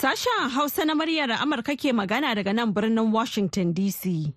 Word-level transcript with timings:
Sashen 0.00 0.48
Hausa 0.50 0.84
na 0.86 0.94
muryar 0.94 1.28
Amurka 1.44 1.76
ke 1.76 1.92
magana 1.92 2.32
daga 2.34 2.54
nan 2.54 2.72
birnin 2.72 3.12
Washington 3.12 3.74
DC. 3.74 4.32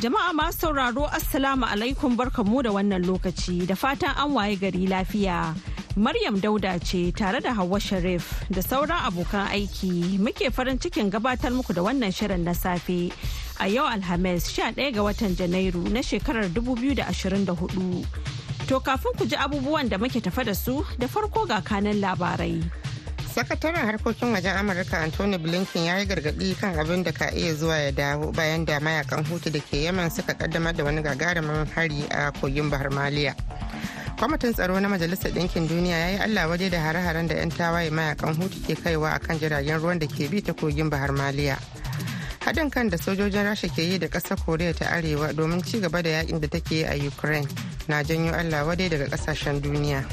Jama'a 0.00 0.32
masu 0.32 0.72
sauraro 0.72 1.04
Assalamu 1.12 1.66
alaikum 1.68 2.16
barkamu 2.16 2.62
da 2.64 2.70
wannan 2.72 3.04
lokaci 3.04 3.66
da 3.66 3.74
fatan 3.74 4.16
an 4.16 4.32
waye 4.32 4.56
gari 4.56 4.88
lafiya. 4.88 5.52
Maryam 5.96 6.40
Dauda 6.40 6.80
ce 6.82 7.12
tare 7.12 7.40
da 7.42 7.52
Hauwa 7.52 7.76
Sharif 7.78 8.40
da 8.48 8.62
sauran 8.62 8.96
abokan 9.04 9.52
aiki 9.52 10.16
muke 10.18 10.48
farin 10.50 10.78
cikin 10.78 11.10
gabatar 11.12 11.52
muku 11.52 11.74
da 11.74 11.82
wannan 11.84 12.08
shirin 12.08 12.40
na 12.40 12.54
safe 12.54 13.12
a 13.60 13.68
yau 13.68 13.84
Alhamis 13.84 14.48
11 14.48 14.92
ga 14.96 15.00
watan 15.04 15.36
Janairu 15.36 15.84
na 15.92 16.00
shekarar 16.00 16.48
2024. 16.48 18.35
To 18.66 18.80
kafin 18.82 19.14
ku 19.18 19.24
ji 19.26 19.36
abubuwan 19.38 19.88
da 19.88 19.98
muke 19.98 20.20
tafa 20.20 20.42
da 20.44 20.54
su 20.54 20.84
da 20.98 21.06
farko 21.06 21.46
ga 21.46 21.60
kanan 21.62 22.00
labarai. 22.02 22.62
sakataren 23.36 23.84
harkokin 23.86 24.32
wajen 24.32 24.56
amurka 24.56 24.96
anthony 24.98 25.36
blinken 25.38 25.84
ya 25.84 25.98
yi 26.00 26.06
gargaɗi 26.06 26.56
kan 26.58 26.72
abin 26.80 27.02
da 27.04 27.12
ka 27.12 27.28
iya 27.36 27.54
zuwa 27.54 27.76
ya 27.78 27.92
dawo 27.92 28.32
bayan 28.32 28.64
da 28.64 28.80
mayaƙan 28.80 29.24
hutu 29.28 29.50
da 29.52 29.60
ke 29.60 29.84
yaman 29.84 30.10
suka 30.10 30.32
kaddamar 30.34 30.72
da 30.74 30.84
wani 30.84 31.02
gagarumin 31.02 31.68
hari 31.68 32.02
a 32.10 32.32
kogin 32.32 32.70
bahar 32.70 32.88
maliya. 32.90 33.34
Kwamitin 34.16 34.54
tsaro 34.56 34.80
na 34.80 34.88
majalisar 34.88 35.30
ɗinkin 35.36 35.68
duniya 35.68 35.98
ya 35.98 36.08
yi 36.10 36.18
allah 36.24 36.48
waje 36.48 36.70
da 36.70 36.80
hare-haren 36.80 37.28
da 37.28 37.34
'yan 37.36 37.50
tawaye 37.52 37.90
mayaƙan 37.92 38.34
hutu 38.40 38.56
ke 38.66 38.72
kaiwa 38.74 39.12
a 39.12 39.18
kan 39.20 39.38
jiragen 39.38 39.78
ruwan 39.84 39.98
da 40.00 40.06
ke 40.08 40.26
bi 40.32 40.40
ta 40.40 40.52
kogin 40.56 40.88
bahar 40.90 41.12
maliya. 41.12 41.60
Haɗin 42.40 42.70
kan 42.72 42.88
da 42.88 42.96
sojojin 42.96 43.44
rasha 43.44 43.68
ke 43.68 43.82
yi 43.84 43.98
da 43.98 44.08
ƙasar 44.08 44.40
koriya 44.40 44.72
ta 44.74 44.86
arewa 44.96 45.30
domin 45.36 45.60
ci 45.62 45.78
gaba 45.78 46.00
da 46.02 46.08
yaƙin 46.24 46.40
da 46.40 46.48
take 46.48 46.70
yi 46.72 46.82
a 46.88 46.96
ukraine. 47.06 47.46
Na 47.88 48.02
janyo 48.02 48.32
allah 48.34 48.66
wadai 48.66 48.88
daga 48.88 49.06
ƙasashen 49.08 49.60
duniya 49.60 50.04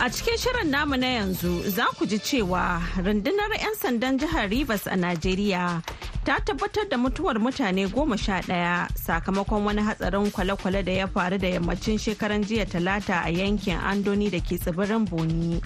A 0.00 0.08
cikin 0.08 0.36
shirin 0.40 0.70
namu 0.70 0.96
na 0.96 1.06
yanzu 1.06 1.60
za 1.68 1.84
ku 1.98 2.06
ji 2.06 2.16
cewa 2.18 2.80
rundunar 3.04 3.52
'yan 3.52 3.76
sandan 3.76 4.16
jihar 4.18 4.48
Rivers 4.48 4.86
a 4.88 4.96
Najeriya 4.96 5.84
ta 6.24 6.40
tabbatar 6.40 6.88
da 6.88 6.96
mutuwar 6.96 7.36
mutane 7.36 7.84
goma 7.92 8.16
sha 8.16 8.40
ɗaya 8.40 8.88
sakamakon 8.96 9.64
wani 9.64 9.82
hatsarin 9.84 10.30
kwale-kwale 10.32 10.82
da 10.84 10.92
ya 10.92 11.06
faru 11.06 11.36
da 11.38 11.48
yammacin 11.48 11.98
shekaran 12.00 12.40
jiya 12.44 12.64
talata 12.64 13.20
a 13.26 13.30
yankin 13.30 13.76
Andoni 13.76 14.30
da 14.30 14.40
ke 14.40 14.56
tsibirin 14.56 15.04
Boni. 15.04 15.60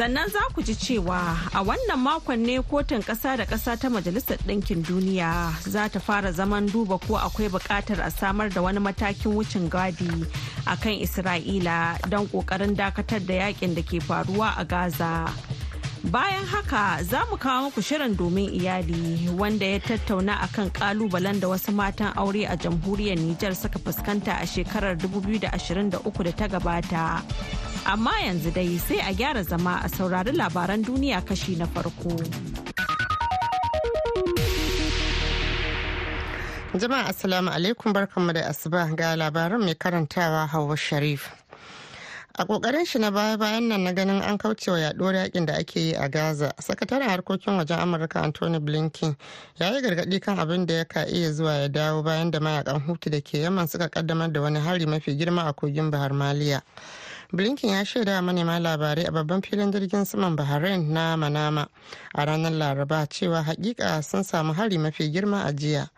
Sannan 0.00 0.30
za 0.32 0.40
ku 0.56 0.62
ji 0.64 0.72
cewa 0.74 1.36
a 1.52 1.60
wannan 1.60 2.00
makon 2.00 2.40
ne 2.40 2.56
kotun 2.64 3.02
ƙasa 3.04 3.36
da 3.36 3.44
ƙasa 3.44 3.76
ta 3.76 3.88
Majalisar 3.92 4.38
Ɗinkin 4.48 4.80
Duniya 4.82 5.52
za 5.60 5.88
ta 5.92 6.00
fara 6.00 6.32
zaman 6.32 6.64
duba 6.72 6.96
ko 7.04 7.20
akwai 7.20 7.50
buƙatar 7.52 8.00
a 8.00 8.10
samar 8.10 8.48
da 8.48 8.62
wani 8.62 8.80
matakin 8.80 9.36
wucin 9.36 9.68
gadi 9.68 10.08
a 10.66 10.72
kan 10.80 10.96
Isra'ila 10.96 12.00
don 12.08 12.26
ƙoƙarin 12.32 12.72
dakatar 12.74 13.20
da 13.26 13.34
yaƙin 13.52 13.74
da 13.76 13.82
ke 13.84 14.00
faruwa 14.00 14.54
a 14.56 14.64
Gaza. 14.64 15.28
Bayan 16.04 16.44
haka 16.46 17.02
za 17.04 17.26
mu 17.30 17.36
kawo 17.36 17.62
muku 17.68 17.82
shirin 17.82 18.16
domin 18.16 18.48
iyali 18.54 19.28
wanda 19.38 19.66
ya 19.66 19.80
tattauna 19.80 20.40
akan 20.40 20.70
kalubalen 20.70 21.40
da 21.40 21.48
wasu 21.48 21.72
matan 21.72 22.12
aure 22.16 22.46
a 22.48 22.56
jamhuriyar 22.56 23.18
Nijar 23.20 23.54
suka 23.54 23.78
fuskanta 23.78 24.40
a 24.40 24.46
shekarar 24.46 24.96
2023 24.96 25.90
da 26.24 26.32
ta 26.32 26.48
gabata. 26.48 27.22
Amma 27.84 28.12
yanzu 28.24 28.50
dai 28.50 28.78
sai 28.78 28.98
a 29.04 29.12
gyara 29.12 29.42
zama 29.44 29.80
a 29.84 29.88
saurari 29.88 30.32
labaran 30.32 30.82
duniya 30.82 31.20
kashi 31.20 31.56
na 31.56 31.66
farko. 31.66 32.16
Jama'a 36.80 37.08
Assalamu 37.12 37.50
alaikum 37.50 37.92
barkanmu 37.92 38.32
da 38.32 38.48
asuba 38.48 38.88
ga 38.96 39.16
labaran 39.16 39.60
mai 39.60 39.74
karantawa 39.74 40.46
Hauwa 40.48 40.76
Sharif. 40.78 41.39
A 42.40 42.44
ƙoƙarin 42.46 42.86
shi 42.86 42.98
na 42.98 43.10
baya 43.10 43.36
bayan 43.36 43.68
nan 43.68 43.84
na 43.84 43.92
ganin 43.92 44.22
an 44.22 44.38
kaucewa 44.38 44.78
yaduwar 44.80 45.14
yaƙin 45.14 45.46
da 45.46 45.54
ake 45.58 45.76
yi 45.80 45.92
a 45.94 46.08
gaza 46.08 46.52
sakataren 46.58 47.08
harkokin 47.08 47.56
wajen 47.58 47.78
amurka 47.78 48.22
anthony 48.22 48.58
blinken 48.58 49.14
ya 49.58 49.68
yi 49.74 49.82
gargaɗi 49.82 50.20
kan 50.22 50.38
abin 50.38 50.64
da 50.66 50.74
ya 50.74 50.84
ka 50.84 51.04
iya 51.04 51.32
zuwa 51.32 51.52
ya 51.60 51.68
dawo 51.68 52.02
bayan 52.02 52.30
da 52.30 52.38
mayaƙan 52.40 52.80
hutu 52.86 53.10
da 53.10 53.20
ke 53.20 53.38
yaman 53.42 53.68
suka 53.68 53.88
kaddamar 53.90 54.32
da 54.32 54.40
wani 54.40 54.58
hari 54.58 54.86
mafi 54.86 55.18
girma 55.18 55.48
a 55.48 55.52
kogin 55.52 55.90
bahar 55.90 56.10
maliya. 56.14 56.62
Blinken 57.32 57.70
ya 57.70 57.84
shaida 57.84 58.22
manema 58.22 58.58
labarai 58.58 59.06
a 59.06 59.12
babban 59.12 59.42
filin 59.44 59.70
jirgin 59.70 60.06
saman 60.06 60.34
bahrain 60.34 60.88
na 60.88 61.16
manama 61.16 61.68
a 62.14 62.24
ranar 62.26 62.50
laraba 62.52 63.06
cewa 63.06 63.44
hakika 63.44 64.02
sun 64.02 64.22
samu 64.24 64.54
hari 64.54 64.78
mafi 64.78 65.12
girma 65.12 65.44
a 65.46 65.52
jiya. 65.52 65.90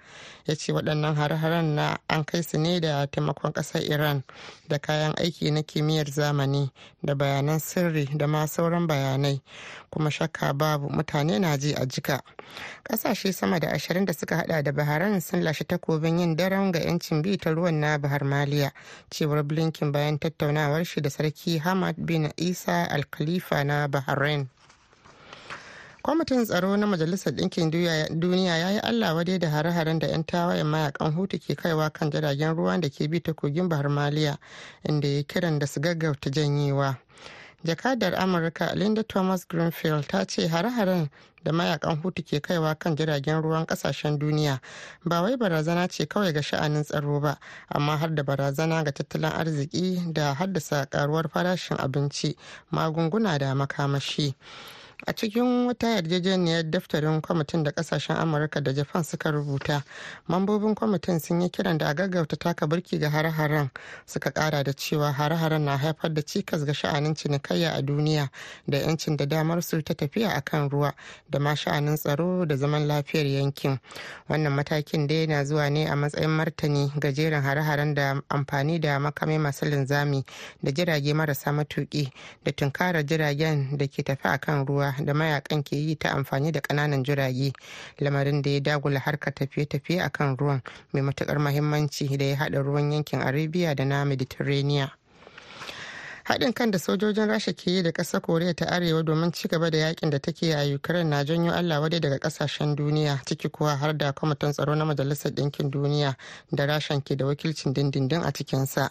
Ya 0.46 0.54
ce 0.56 0.72
waɗannan 0.72 1.14
hare-haren 1.16 1.74
na 1.74 1.96
an 2.08 2.24
kai 2.24 2.42
su 2.42 2.58
ne 2.58 2.80
da 2.80 3.06
taimakon 3.06 3.52
ƙasar 3.52 3.82
iran 3.82 4.22
da 4.68 4.78
kayan 4.78 5.14
aiki 5.16 5.50
na 5.50 5.62
kimiyyar 5.62 6.10
zamani 6.10 6.70
da 7.02 7.14
bayanan 7.14 7.58
sirri 7.60 8.08
da 8.16 8.26
ma 8.26 8.46
sauran 8.46 8.86
bayanai. 8.86 9.40
Kuma 9.90 10.10
shakka 10.10 10.52
babu 10.52 10.88
mutane 10.88 11.38
na 11.40 11.56
ji 11.56 11.72
a 11.74 11.86
jika. 11.86 12.20
Ƙasashe 12.84 13.32
sama 13.32 13.58
da 13.60 13.68
ashirin 13.68 14.04
da 14.04 14.12
suka 14.12 14.36
hada 14.36 14.62
da 14.62 14.72
bahrain 14.72 15.20
sun 15.20 15.42
lashe 15.42 15.64
takobin 15.64 16.18
yin 16.18 16.36
daren 16.36 16.72
ga 16.72 16.80
'yancin 16.80 17.22
bi 17.22 17.36
ta 17.36 17.50
ruwan 17.50 17.80
na 17.80 17.98
bahar 17.98 18.20
maliya 18.24 18.70
cewar 19.10 19.42
blinken 19.42 19.92
bayan 19.92 20.18
tattaunawar 20.18 20.84
shi 20.86 21.00
da 21.00 21.10
sarki 21.10 21.58
hamad 21.58 21.96
bin 21.98 22.32
isa 22.36 22.88
al-khalifa 22.90 23.64
na 23.64 23.86
bahrain. 23.88 24.48
Kwamitin 26.02 26.44
tsaro 26.44 26.76
na 26.76 26.86
majalisar 26.86 27.32
ɗinkin 27.32 27.70
duniya 28.20 28.58
ya 28.58 28.70
yi 28.70 28.78
allah 28.78 29.14
wadai 29.14 29.38
da 29.38 29.48
hare-haren 29.50 29.98
da 29.98 30.06
'yan 30.08 30.24
tawayen 30.24 30.66
mayaƙan 30.66 31.12
hutu 31.14 31.38
ke 31.38 31.54
kaiwa 31.54 31.90
kan 31.92 32.10
jiragen 32.10 32.56
ruwan 32.56 32.80
da 32.80 32.88
ke 32.88 33.08
bi 33.08 33.20
ta 33.20 33.32
kogin 33.32 33.68
bahar 33.68 33.88
maliya 33.88 34.38
inda 34.88 35.08
ya 35.08 35.22
kiran 35.22 35.58
da 35.58 35.66
su 35.66 35.80
gaggauta 35.80 36.30
janyewa. 36.30 36.96
Jakadar 37.64 38.14
amurka 38.18 38.74
linda 38.74 39.04
thomas 39.04 39.44
greenfield 39.46 40.08
ta 40.08 40.24
ce 40.24 40.48
hare-haren 40.48 41.08
da 41.44 41.52
mayaƙan 41.52 42.02
hutu 42.02 42.22
ke 42.24 42.40
kaiwa 42.42 42.74
kan 42.78 42.96
jiragen 42.96 43.40
ruwan 43.42 43.64
ƙasashen 43.66 44.18
duniya 44.18 44.60
ba 45.04 45.22
wai 45.22 45.36
barazana 45.36 45.86
ce 45.88 46.06
kawai 46.06 46.32
ga 46.34 46.40
sha'anin 46.42 46.82
tsaro 46.84 47.20
ba 47.20 47.38
amma 47.70 47.96
har 47.96 48.10
da 48.14 48.22
barazana 48.24 48.82
ga 48.84 48.90
tattalin 48.90 49.30
arziki 49.30 50.02
da 50.12 50.34
haddasa 50.34 50.86
karuwar 50.90 51.28
farashin 51.30 51.76
abinci 51.78 52.34
magunguna 52.72 53.38
da 53.38 53.54
makamashi. 53.54 54.34
A 55.06 55.12
cikin 55.12 55.66
wata 55.66 55.86
yarjejeniyar 55.88 56.70
daftarin 56.70 57.20
kwamitin 57.20 57.62
da 57.64 57.70
ƙasashen 57.72 58.16
amurka 58.16 58.60
da 58.60 58.72
japan 58.72 59.02
suka 59.04 59.30
rubuta 59.30 59.82
mambobin 60.28 60.74
kwamitin 60.74 61.18
sun 61.20 61.40
yi 61.40 61.48
kiran 61.50 61.78
da 61.78 61.88
a 61.88 61.94
gaggauta 61.94 62.36
taka 62.36 62.66
birki 62.66 62.98
ga 62.98 63.10
hare-haren 63.10 63.70
suka 64.06 64.30
kara 64.30 64.62
da 64.62 64.72
cewa 64.72 65.12
hare-haren 65.12 65.64
na 65.64 65.76
haifar 65.76 66.14
da 66.14 66.22
cikas 66.22 66.64
ga 66.64 66.72
sha'anin 66.74 67.14
cinikayya 67.14 67.72
a 67.74 67.82
duniya 67.82 68.28
da 68.68 68.78
yancin 68.78 69.16
da 69.16 69.26
damar 69.26 69.62
su 69.62 69.82
ta 69.82 69.94
tafiya 69.94 70.30
a 70.36 70.40
kan 70.40 70.68
ruwa 70.70 70.92
da 71.30 71.38
ma 71.38 71.54
sha'anin 71.54 71.96
tsaro 71.96 72.44
da 72.46 72.56
zaman 72.56 72.86
lafiyar 72.86 73.26
yankin. 73.26 73.78
Wannan 74.28 74.52
matakin 74.52 75.06
dai 75.06 75.26
na 75.26 75.44
zuwa 75.44 75.68
ne 75.70 75.86
a 75.86 75.96
matsayin 75.96 76.30
martani 76.30 76.92
ga 77.00 77.12
jerin 77.12 77.42
hare-haren 77.42 77.94
da 77.94 78.20
amfani 78.28 78.78
da 78.80 78.98
makamai 78.98 79.38
masu 79.38 79.64
linzami 79.66 80.24
da 80.62 80.70
jirage 80.70 81.12
marasa 81.14 81.52
matuki 81.52 82.12
da 82.44 82.52
tunkarar 82.52 83.02
jiragen 83.04 83.76
da 83.76 83.86
ke 83.86 84.02
tafi 84.04 84.28
a 84.28 84.38
kan 84.38 84.64
ruwa. 84.66 84.91
Da 85.04 85.14
mayaƙan 85.14 85.62
ke 85.64 85.76
yi 85.76 85.96
ta 85.96 86.10
amfani 86.10 86.52
da 86.52 86.60
ƙananan 86.60 87.02
jirage 87.04 87.52
lamarin 87.98 88.42
da 88.42 88.50
ya 88.50 88.60
dagula 88.60 88.98
harkar 89.00 89.34
tafiye-tafiye 89.34 90.00
a 90.04 90.10
kan 90.10 90.36
ruwan 90.36 90.62
mai 90.92 91.02
matuƙar 91.02 91.38
mahimmanci 91.38 92.16
da 92.18 92.24
ya 92.24 92.36
haɗa 92.36 92.62
ruwan 92.62 92.92
yankin 92.92 93.20
arabia 93.20 93.74
da 93.74 93.84
na 93.84 94.04
mediterranean. 94.04 94.90
Haɗin 96.24 96.52
kan 96.54 96.70
da 96.70 96.78
sojojin 96.78 97.26
rasha 97.28 97.52
ke 97.52 97.66
yi 97.70 97.82
da 97.82 97.90
ƙasar 97.92 98.20
koriya 98.20 98.54
ta 98.54 98.66
arewa 98.66 99.02
domin 99.02 99.32
ci 99.32 99.48
gaba 99.48 99.70
da 99.70 99.78
yaƙin 99.78 100.10
da 100.10 100.18
take 100.18 100.42
a 100.54 100.74
ukraine 100.74 101.10
na 101.10 101.24
janyo 101.24 101.52
allah 101.52 101.80
wadai 101.80 102.00
daga 102.00 102.18
ƙasashen 102.18 102.74
duniya 102.76 103.20
ciki 103.26 103.48
kuwa 103.48 103.76
har 103.76 103.92
da 103.96 104.12
kwamitin 104.12 104.52
tsaro 104.52 104.74
na 104.74 104.84
majalisar 104.84 105.32
ɗinkin 105.32 105.70
duniya 105.70 106.16
da 106.52 106.66
rashan 106.66 107.00
ke 107.02 107.16
da 107.16 107.24
wakilcin 107.26 107.72
dindindin 107.72 108.22
a 108.24 108.32
cikinsa. 108.32 108.90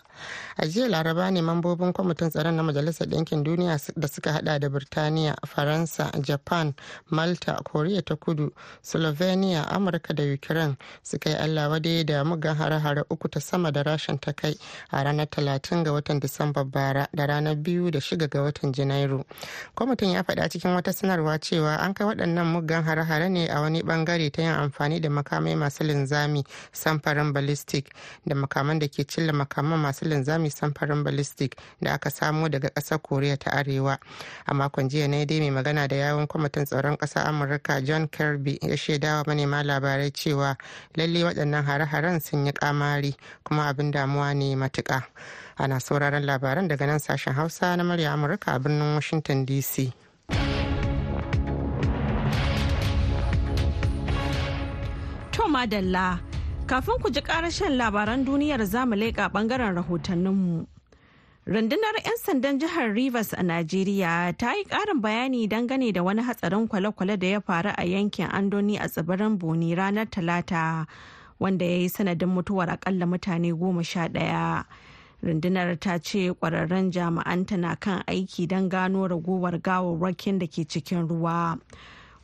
A 0.57 0.65
jiya 0.65 0.87
laraba 0.89 1.31
ne 1.31 1.41
mambobin 1.41 1.93
kwamitin 1.93 2.29
tsaron 2.29 2.55
na 2.55 2.63
majalisar 2.63 3.07
ɗinkin 3.07 3.43
duniya 3.43 3.77
da 3.95 4.07
suka 4.07 4.31
hada 4.33 4.59
da 4.59 4.69
birtaniya 4.69 5.35
faransa 5.47 6.11
japan 6.21 6.73
malta 7.09 7.55
koriya 7.63 8.01
ta 8.05 8.15
kudu 8.15 8.51
slovenia 8.81 9.63
amurka 9.69 10.13
da 10.13 10.23
ukraine 10.23 10.77
suka 11.03 11.29
yi 11.29 11.35
allah 11.35 11.69
wadai 11.69 12.03
da 12.05 12.23
mugan 12.23 12.55
hare-hare 12.55 13.03
uku 13.09 13.27
ta 13.29 13.39
sama 13.39 13.71
da 13.71 13.83
rashan 13.83 14.19
ta 14.19 14.31
kai 14.33 14.55
a 14.91 15.03
ranar 15.03 15.27
talatin 15.29 15.83
ga 15.83 15.91
watan 15.91 16.19
disamba 16.19 16.63
bara 16.63 17.07
da 17.21 17.33
ranar 17.33 17.55
biyu 17.55 17.91
da 17.91 17.99
shiga 18.01 18.27
ga 18.27 18.41
watan 18.41 18.71
janairu. 18.73 19.23
Kwamitin 19.75 20.09
ya 20.11 20.23
faɗa 20.23 20.49
cikin 20.49 20.71
wata 20.71 20.93
sanarwa 20.93 21.39
cewa 21.39 21.77
an 21.79 21.93
kai 21.93 22.05
waɗannan 22.07 22.45
muggan 22.45 22.83
hare-hare 22.83 23.29
ne 23.29 23.47
a 23.47 23.61
wani 23.61 23.81
ɓangare 23.83 24.31
ta 24.31 24.41
yin 24.41 24.51
amfani 24.51 24.99
da 24.99 25.09
makamai 25.09 25.55
masu 25.55 25.83
linzami 25.83 26.43
samfarin 26.73 27.33
ballistic 27.33 27.93
da 28.25 28.35
makaman 28.35 28.79
da 28.79 28.87
ke 28.87 29.05
cilla 29.07 29.33
makaman 29.33 29.79
masu 29.79 30.05
linzami 30.05 30.49
samfarin 30.49 31.03
ballistic 31.03 31.55
da 31.81 31.93
aka 31.93 32.09
samo 32.09 32.49
daga 32.49 32.69
ƙasar 32.69 32.99
koriya 33.01 33.37
ta 33.37 33.51
arewa. 33.51 33.97
A 34.47 34.53
makon 34.53 34.89
jiya 34.89 35.07
ne 35.09 35.25
dai 35.25 35.39
mai 35.39 35.49
magana 35.63 35.87
da 35.87 35.95
yawun 35.95 36.27
kwamitin 36.27 36.65
tsaron 36.65 36.97
ƙasar 36.97 37.27
amurka 37.27 37.81
john 37.85 38.07
kirby 38.07 38.57
ya 38.61 38.75
shaidawa 38.77 39.23
manema 39.27 39.63
labarai 39.63 40.11
cewa 40.11 40.57
lalle 40.95 41.23
waɗannan 41.23 41.63
hare-haren 41.65 42.19
sun 42.21 42.45
yi 42.45 42.51
kamari 42.51 43.15
kuma 43.43 43.67
abin 43.69 43.91
damuwa 43.91 44.33
ne 44.33 44.55
matuƙa. 44.55 45.03
Ana 45.63 45.79
sauraron 45.79 46.23
labaran 46.25 46.67
daga 46.67 46.85
nan 46.87 46.99
sashen 46.99 47.33
hausa 47.33 47.77
na 47.77 47.83
murya 47.83 48.13
amurka 48.13 48.55
a 48.55 48.59
birnin 48.59 48.95
washington 48.97 49.45
dc 49.45 49.93
to 55.31 55.43
madalla 55.55 56.19
kafin 56.65 56.97
ku 57.03 57.09
ji 57.09 57.21
karashen 57.21 57.77
labaran 57.77 58.25
duniyar 58.25 58.65
za 58.65 58.85
mu 58.85 58.95
leƙa 58.95 59.29
ɓangaren 59.33 59.75
rahotanninmu 59.77 60.65
rundunar 61.45 61.95
'yan 62.05 62.17
sandan 62.25 62.59
jihar 62.61 62.93
rivers 62.93 63.33
a 63.33 63.43
najeriya 63.43 64.33
ta 64.37 64.53
yi 64.53 64.63
ƙarin 64.65 65.01
bayani 65.01 65.47
dangane 65.47 65.93
da 65.93 66.03
wani 66.03 66.21
hatsarin 66.21 66.67
kwale-kwale 66.67 67.17
da 67.19 67.27
ya 67.27 67.39
faru 67.41 67.73
a 67.77 67.83
yankin 67.85 68.29
andoni 68.29 68.77
a 68.77 68.87
tsibirin 68.87 69.37
boni 69.37 69.75
ranar 69.75 70.05
talata 70.09 70.85
wanda 71.39 71.65
ya 71.65 71.77
yi 71.77 71.89
sanadin 71.89 72.29
mutuwar 72.29 72.69
akalla 72.69 73.05
mutane 73.05 73.49
goma 73.53 73.83
sha 73.83 74.07
ɗaya. 74.07 74.65
Rundunar 75.23 75.79
ta 75.79 75.97
ce 75.99 76.33
kwararren 76.33 76.91
jami'anta 76.91 77.57
na 77.57 77.75
kan 77.75 78.03
aiki 78.07 78.47
don 78.47 78.69
gano 78.69 79.07
ragowar 79.07 79.59
gawarwakin 79.61 80.39
da 80.39 80.47
ke 80.47 80.65
cikin 80.67 81.07
ruwa. 81.07 81.57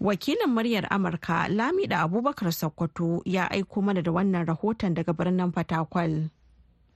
Wakilin 0.02 0.50
muryar 0.54 0.86
amurka 0.90 1.48
lamida 1.50 2.00
abubakar 2.06 2.52
sokoto 2.54 3.22
ya 3.26 3.50
aiko 3.52 3.82
mana 3.82 4.02
da 4.02 4.12
wannan 4.12 4.46
rahoton 4.46 4.94
daga 4.94 5.14
birnin 5.14 5.52
fatakwal. 5.52 6.30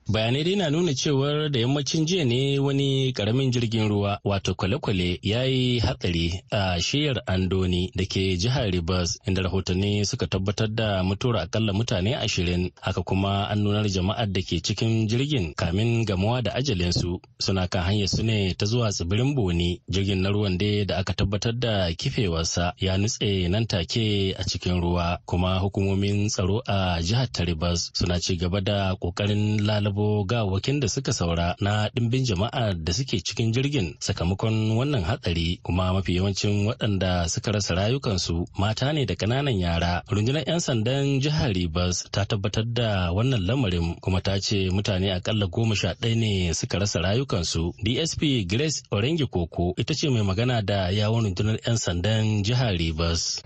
Bayanai 0.09 0.44
dai 0.44 0.56
na 0.56 0.69
nuna 0.69 0.94
cewar 0.94 1.50
da 1.51 1.59
yammacin 1.59 2.06
jiya 2.06 2.25
ne 2.25 2.59
wani 2.59 3.13
ƙaramin 3.13 3.51
jirgin 3.51 3.88
ruwa 3.89 4.19
wato 4.24 4.56
kwale-kwale 4.56 5.19
ya 5.21 5.44
yi 5.45 5.80
hatsari 5.80 6.44
a 6.51 6.81
shiyar 6.81 7.21
andoni 7.25 7.92
da 7.95 8.06
ke 8.06 8.38
jihar 8.38 8.71
rivers 8.71 9.19
inda 9.27 9.42
rahotanni 9.42 10.06
suka 10.06 10.27
tabbatar 10.27 10.68
da 10.75 11.03
mutuwar 11.03 11.38
akalla 11.38 11.74
mutane 11.74 12.15
ashirin. 12.18 12.71
Haka 12.81 13.03
kuma 13.03 13.48
an 13.50 13.59
nunar 13.63 13.86
jama'ar 13.89 14.25
da 14.33 14.42
ke 14.42 14.57
cikin 14.62 15.07
jirgin 15.07 15.53
kamin 15.53 16.06
gamuwa 16.06 16.42
da 16.42 16.56
ajalinsu. 16.56 17.21
Suna 17.39 17.68
kan 17.68 17.83
hanyar 17.86 18.07
su 18.09 18.24
ne 18.24 18.53
ta 18.57 18.65
zuwa 18.65 18.89
tsibirin 18.92 19.36
boni. 19.36 19.81
Jirgin 19.89 20.21
na 20.21 20.30
ruwan 20.30 20.57
dai 20.57 20.86
da 20.86 20.98
aka 20.98 21.13
tabbatar 21.13 21.53
da 21.53 21.94
kifewarsa 21.94 22.74
ya 22.77 22.98
nutse 22.98 23.48
nan 23.50 23.65
take 23.68 24.33
a 24.38 24.44
cikin 24.44 24.81
ruwa. 24.81 25.19
Kuma 25.25 25.59
hukumomin 25.62 26.27
tsaro 26.30 26.62
a 26.68 27.00
jihar 27.01 27.30
ta 27.31 27.44
rivers 27.45 27.92
suna 27.94 28.19
ci 28.19 28.36
gaba 28.36 28.62
da 28.62 28.95
ƙoƙarin 29.00 29.62
lalaba 29.65 29.90
ga 29.91 30.25
gawakin 30.41 30.79
da 30.79 30.88
suka 30.88 31.13
saura 31.13 31.55
na 31.61 31.89
ɗimbin 31.95 32.25
jama'a 32.25 32.73
da 32.73 32.93
suke 32.93 33.19
cikin 33.23 33.53
jirgin 33.53 33.95
sakamakon 33.99 34.77
wannan 34.77 35.03
hatsari 35.03 35.59
kuma 35.63 35.93
mafi 35.93 36.15
yawancin 36.15 36.65
waɗanda 36.67 37.29
suka 37.29 37.51
rasa 37.51 37.75
rayukansu 37.75 38.45
mata 38.59 38.93
ne 38.93 39.05
da 39.05 39.15
ƙananan 39.15 39.59
yara. 39.59 40.03
Rundunar 40.09 40.43
'yan 40.47 40.59
sandan 40.59 41.21
jihar 41.21 41.53
Rivers 41.53 42.05
ta 42.11 42.25
tabbatar 42.25 42.65
da 42.73 43.11
wannan 43.13 43.45
lamarin 43.47 43.95
kuma 44.01 44.21
ta 44.21 44.39
ce 44.39 44.69
mutane 44.71 45.13
akalla 45.13 45.47
goma 45.47 45.75
sha 45.75 45.93
ɗaya 45.93 46.15
ne 46.15 46.53
suka 46.53 46.79
rasa 46.79 46.99
rayukansu. 46.99 47.73
DSP 47.83 48.47
Grace 48.47 48.81
Orengi 48.91 49.27
Koko 49.29 49.73
ita 49.77 49.93
ce 49.93 50.09
mai 50.09 50.21
magana 50.23 50.61
da 50.65 50.89
yawon 50.89 51.23
rundunar 51.25 51.57
'yan 51.65 51.77
sandan 51.77 52.43
jihar 52.43 52.73
Rivers. 52.77 53.41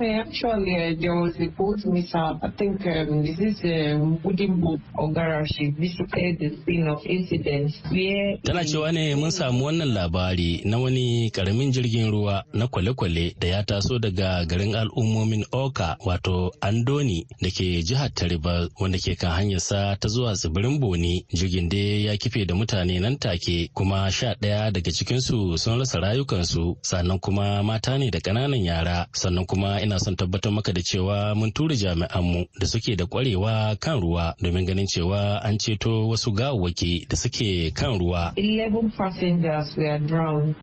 Tana 8.44 8.64
cewa 8.66 8.92
ne 8.92 9.16
mun 9.16 9.32
samu 9.32 9.66
wannan 9.66 9.94
labari 9.94 10.62
na 10.66 10.78
wani 10.80 11.30
ƙaramin 11.32 11.72
jirgin 11.72 12.12
ruwa 12.12 12.44
na 12.54 12.68
kwale-kwale 12.68 13.36
da 13.40 13.48
ya 13.48 13.64
taso 13.64 14.00
daga 14.00 14.46
garin 14.46 14.76
al'ummomin 14.76 15.46
Oka 15.52 15.98
wato 16.06 16.52
Andoni 16.62 17.26
da 17.42 17.50
ke 17.50 17.84
jihar 17.84 18.10
Tariba 18.14 18.68
wanda 18.80 18.98
ke 18.98 19.16
kan 19.16 19.32
hanyarsa 19.32 19.96
ta 20.00 20.08
zuwa 20.08 20.34
tsibirin 20.34 20.80
Boni. 20.80 21.26
Jirgin 21.34 21.70
dai 21.70 22.06
ya 22.06 22.18
kife 22.18 22.46
da 22.46 22.56
mutane 22.56 23.00
nan 23.00 23.18
take 23.18 23.70
kuma 23.74 24.12
sha 24.12 24.34
ɗaya 24.42 24.72
daga 24.72 24.92
cikinsu 24.92 25.58
sun 25.58 25.80
rasa 25.80 26.00
rayukansu 26.00 26.78
sannan 26.82 27.20
kuma 27.20 27.64
mata 27.64 27.98
ne 27.98 28.10
da 28.12 28.20
ƙananan 28.20 28.64
yara 28.66 29.08
sannan 29.14 29.46
kuma 29.46 29.82
ina 29.82 30.00
son 30.00 30.16
tabbatar 30.16 30.52
maka 30.52 30.74
da 30.74 30.82
cewa 30.82 31.36
mun 31.36 31.52
tura 31.52 31.76
jami'anmu 31.76 32.46
da 32.60 32.66
suke 32.68 32.96
da 32.98 33.06
ƙwarewa 33.06 33.80
kan 33.80 34.00
ruwa 34.00 34.36
domin 34.42 34.66
ganin 34.66 34.88
cewa 34.88 35.40
an 35.44 35.58
ceto 35.58 36.08
wasu 36.08 36.25
gawawwaki 36.32 37.08
da 37.10 37.16
suke 37.18 37.72
kan 37.74 38.00
ruwa. 38.00 38.34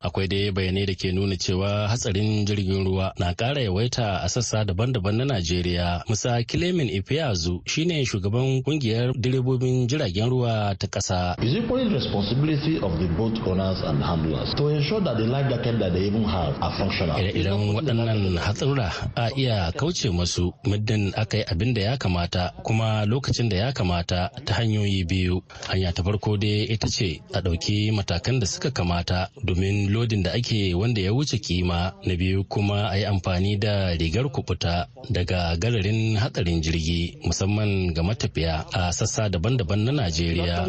Akwai 0.02 0.28
dai 0.28 0.50
bayanai 0.50 0.86
da 0.86 0.94
ke 0.94 1.12
nuna 1.12 1.36
cewa 1.36 1.88
hatsarin 1.88 2.44
jirgin 2.46 2.84
ruwa 2.84 3.12
na 3.18 3.32
ƙara 3.34 3.60
yawaita 3.62 4.22
a 4.24 4.28
sassa 4.28 4.64
daban-daban 4.64 5.16
na 5.16 5.24
Najeriya. 5.24 6.02
Musa 6.08 6.42
Kilemin 6.44 6.88
Ifeazu 6.90 7.62
shine 7.66 8.04
shugaban 8.04 8.62
ƙungiyar 8.62 9.12
direbobin 9.16 9.86
jiragen 9.88 10.30
ruwa 10.30 10.74
ta 10.78 10.86
ƙasa. 10.86 11.36
Is 11.42 11.54
equally 11.54 11.88
responsibility 11.92 12.78
of 12.80 12.98
the 12.98 13.06
boat 13.16 13.38
owners 13.46 13.80
and 13.82 14.02
handlers 14.02 14.54
to 14.54 14.68
ensure 14.68 15.00
that 15.00 15.16
the 15.16 15.26
life 15.26 15.48
jacket 15.50 15.78
that 15.78 15.92
they 15.92 16.04
even 16.06 16.24
have 16.24 16.54
are 16.62 16.72
functional. 16.78 17.16
Ire-iren 17.16 17.74
waɗannan 17.74 18.38
hatsarura 18.38 18.88
a 19.16 19.30
iya 19.36 19.72
kauce 19.76 20.10
masu 20.10 20.52
muddin 20.66 21.12
aka 21.16 21.36
yi 21.38 21.44
abin 21.44 21.74
da 21.74 21.80
ya 21.82 21.96
kamata 21.96 22.52
kuma 22.64 23.04
lokacin 23.06 23.48
da 23.48 23.56
ya 23.56 23.72
kamata 23.72 24.30
ta 24.44 24.54
hanyoyi 24.54 25.04
biyu. 25.04 25.42
Hanya 25.68 25.92
ta 25.92 26.02
farko 26.02 26.36
dai 26.36 26.64
ita 26.74 26.88
ce 26.88 27.20
a 27.32 27.40
ɗauki 27.40 27.92
matakan 27.92 28.40
da 28.40 28.46
suka 28.46 28.70
kamata 28.70 29.28
domin 29.44 29.90
lodin 29.92 30.22
da 30.22 30.30
ake 30.32 30.74
wanda 30.74 31.00
ya 31.00 31.12
wuce 31.12 31.38
kima. 31.38 31.92
Na 32.06 32.14
biyu 32.16 32.44
kuma 32.44 32.88
a 32.90 32.96
yi 32.98 33.04
amfani 33.04 33.56
da 33.58 33.94
rigar 33.96 34.28
kubuta 34.30 34.86
daga 35.10 35.56
gararin 35.56 36.16
hatsarin 36.16 36.60
jirgi 36.62 37.18
musamman 37.24 37.94
ga 37.94 38.02
matafiya 38.02 38.64
a 38.72 38.92
sassa 38.92 39.28
daban-daban 39.28 39.84
na 39.84 39.92
najeriya. 39.92 40.66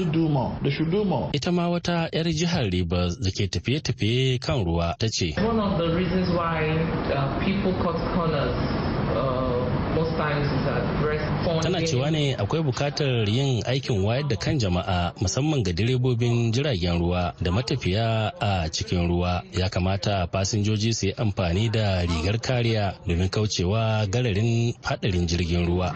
Ita 1.33 1.51
ma 1.51 1.69
wata 1.69 2.09
'yar 2.13 2.27
jihar 2.33 2.69
rivers 2.71 3.17
da 3.19 3.29
ke 3.31 3.47
tafiye-tafiye 3.47 4.39
kan 4.39 4.63
ruwa 4.65 4.95
ta 4.99 5.07
ce 5.09 5.33
tana 11.61 11.81
cewa 11.81 12.11
ne 12.11 12.35
akwai 12.35 12.61
buƙatar 12.63 13.27
yin 13.29 13.63
aikin 13.65 14.03
wayar 14.03 14.27
da 14.27 14.35
kan 14.35 14.59
jama'a 14.59 15.13
musamman 15.21 15.63
ga 15.63 15.71
direbobin 15.73 16.51
jiragen 16.53 16.99
ruwa 16.99 17.33
da 17.41 17.51
matafiya 17.51 18.31
a 18.39 18.69
cikin 18.69 19.07
ruwa. 19.07 19.43
Ya 19.51 19.69
kamata 19.69 20.27
fasinjoji 20.31 20.93
su 20.93 21.05
yi 21.07 21.13
amfani 21.13 21.69
da 21.71 22.01
rigar 22.01 22.39
kariya 22.39 22.95
domin 23.07 23.29
kaucewa 23.29 24.05
gararin 24.09 24.73
hadarin 24.83 25.27
jirgin 25.27 25.65
ruwa. 25.67 25.91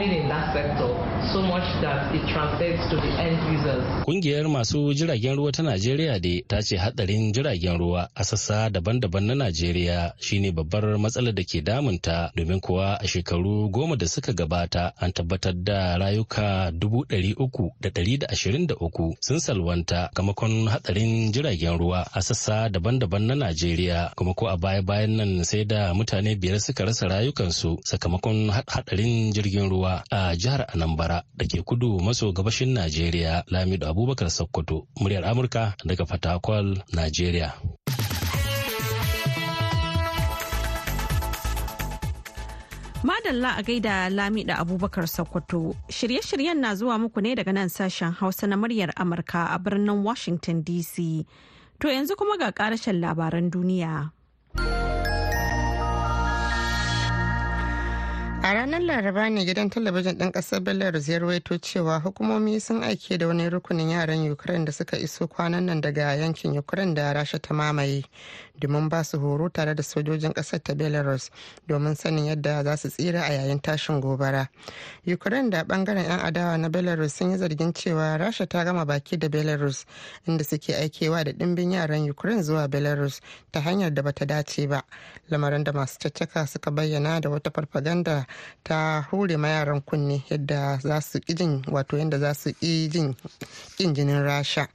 Funding 0.00 0.22
in 0.22 0.28
that 0.28 0.52
sector 0.54 0.88
so 1.32 1.42
much 1.42 1.66
that 1.84 2.08
it 2.16 2.24
translates 2.32 2.82
to 2.90 2.96
the 2.96 3.12
end 3.20 3.36
users. 3.52 3.84
Kungiyar 4.04 4.48
masu 4.48 4.94
jiragen 4.94 5.36
ruwa 5.36 5.52
ta 5.52 5.62
Najeriya 5.62 6.18
da 6.20 6.40
ta 6.48 6.62
ce 6.62 6.76
hadarin 6.76 7.32
jiragen 7.32 7.78
ruwa 7.78 8.08
a 8.14 8.24
sassa 8.24 8.70
daban-daban 8.70 9.24
na 9.26 9.34
Najeriya 9.34 10.12
shine 10.18 10.52
babbar 10.52 10.98
matsalar 10.98 11.34
da 11.34 11.42
ke 11.44 11.60
damunta. 11.62 12.32
Domin 12.36 12.60
kuwa 12.60 12.98
a 13.00 13.06
shekaru 13.06 13.68
goma 13.70 13.96
da 13.96 14.06
suka 14.08 14.32
gabata 14.32 14.92
an 15.00 15.12
tabbatar 15.12 15.52
da 15.54 15.98
rayuka 15.98 16.72
dubu 16.72 17.04
ɗari 17.04 17.34
uku 17.38 17.70
da 17.80 17.90
ɗari 17.90 18.18
da 18.18 18.26
ashirin 18.28 18.66
da 18.66 18.74
uku 18.80 19.14
sun 19.20 19.38
salwanta 19.40 20.10
kamakon 20.14 20.68
hadarin 20.68 21.32
jiragen 21.32 21.78
ruwa 21.78 22.06
a 22.14 22.22
sassa 22.22 22.68
daban-daban 22.68 23.22
na 23.26 23.34
Najeriya. 23.34 24.12
Kuma 24.16 24.34
ko 24.34 24.46
a 24.48 24.56
baya-bayan 24.56 25.16
nan 25.16 25.44
sai 25.44 25.64
da 25.64 25.92
mutane 25.94 26.34
biyar 26.40 26.60
suka 26.60 26.84
rasa 26.84 27.06
rayukansu 27.08 27.78
sakamakon 27.84 28.50
hadarin 28.66 29.32
jirgin 29.32 29.68
ruwa. 29.70 29.89
A 30.10 30.34
jihar 30.36 30.62
Anambra 30.72 31.22
da 31.36 31.44
ke 31.46 31.62
kudu 31.64 32.00
maso 32.00 32.32
gabashin 32.32 32.74
Najeriya 32.74 33.44
Lamido 33.50 33.86
Abubakar 33.90 34.30
Sokoto 34.30 34.86
muryar 35.00 35.24
Amurka 35.24 35.74
daga 35.84 36.04
Fatakwal, 36.06 36.78
Najeriya. 36.94 37.52
Madalla 43.02 43.56
a 43.58 43.62
gaida 43.62 44.10
Lamida 44.10 44.56
Abubakar 44.60 45.08
Sokoto. 45.08 45.74
Shirye-shiryen 45.88 46.58
na 46.60 46.74
zuwa 46.74 46.98
muku 46.98 47.20
ne 47.22 47.34
daga 47.34 47.52
nan 47.52 47.68
sashen 47.68 48.12
Hausa 48.12 48.46
na 48.46 48.56
muryar 48.56 48.92
Amurka 48.96 49.48
a 49.54 49.58
birnin 49.58 50.02
Washington 50.04 50.62
DC. 50.62 51.24
To 51.80 51.88
yanzu 51.88 52.14
kuma 52.16 52.36
ga 52.36 52.52
karashen 52.52 53.00
labaran 53.00 53.48
duniya. 53.50 54.12
A 58.42 58.54
ranar 58.54 58.80
Laraba 58.80 59.28
ne 59.28 59.44
gidan 59.44 59.68
talabijin 59.70 60.16
ɗin 60.18 60.32
ƙasar 60.32 60.60
Belarus 60.64 61.08
ya 61.08 61.18
rawaito 61.18 61.58
cewa 61.58 62.00
hukumomi 62.00 62.58
sun 62.60 62.82
aike 62.82 63.18
da 63.18 63.26
wani 63.26 63.50
rukunin 63.50 63.90
yaran 63.90 64.30
Ukraine 64.32 64.64
da 64.64 64.72
suka 64.72 64.96
iso 64.96 65.26
kwanan 65.28 65.66
nan 65.66 65.80
daga 65.82 66.16
yankin 66.16 66.56
Ukraine 66.58 66.94
da 66.94 67.12
Rasha 67.12 67.38
ta 67.38 67.52
mamaye 67.54 68.02
domin 68.58 68.88
ba 68.88 69.04
su 69.04 69.18
horo 69.18 69.48
tare 69.50 69.74
da 69.74 69.82
sojojin 69.82 70.32
ƙasar 70.32 70.62
ta 70.62 70.72
Belarus 70.74 71.30
domin 71.68 71.94
sanin 71.94 72.24
yadda 72.26 72.64
za 72.64 72.76
su 72.76 72.88
tsira 72.88 73.20
a 73.22 73.30
yayin 73.32 73.60
tashin 73.60 74.00
gobara. 74.00 74.48
Ukraine 75.06 75.50
da 75.50 75.62
ɓangaren 75.64 76.04
'yan 76.08 76.20
adawa 76.20 76.56
na 76.58 76.68
Belarus 76.68 77.12
sun 77.12 77.30
yi 77.32 77.36
zargin 77.36 77.72
cewa 77.74 78.16
Rasha 78.18 78.46
ta 78.48 78.64
gama 78.64 78.86
baki 78.86 79.18
da 79.18 79.28
Belarus 79.28 79.84
inda 80.26 80.44
suke 80.44 80.72
aikewa 80.74 81.24
da 81.24 81.32
ɗimbin 81.32 81.72
yaran 81.72 82.08
Ukraine 82.08 82.42
zuwa 82.42 82.68
Belarus 82.68 83.20
ta 83.52 83.60
hanyar 83.60 83.92
da 83.92 84.02
bata 84.02 84.24
dace 84.24 84.66
ba. 84.66 84.82
Lamarin 85.30 85.62
da 85.64 85.72
masu 85.72 85.98
caccaka 85.98 86.46
suka 86.48 86.70
bayyana 86.70 87.20
da 87.20 87.28
wata 87.28 87.50
farfaganda 87.50 88.26
ta 88.64 89.02
hure 89.10 89.36
ma 89.36 89.48
yaran 89.48 89.80
kunne 89.82 90.22
yadda 90.30 90.78
za 90.82 91.00
su 91.00 91.18
jin 91.20 91.62
wato 91.66 91.96
yadda 91.98 92.18
za 92.18 92.34
su 92.34 92.50
jin 92.60 93.14
kin 93.76 93.94
jinin 93.94 94.22
rasha. 94.24 94.68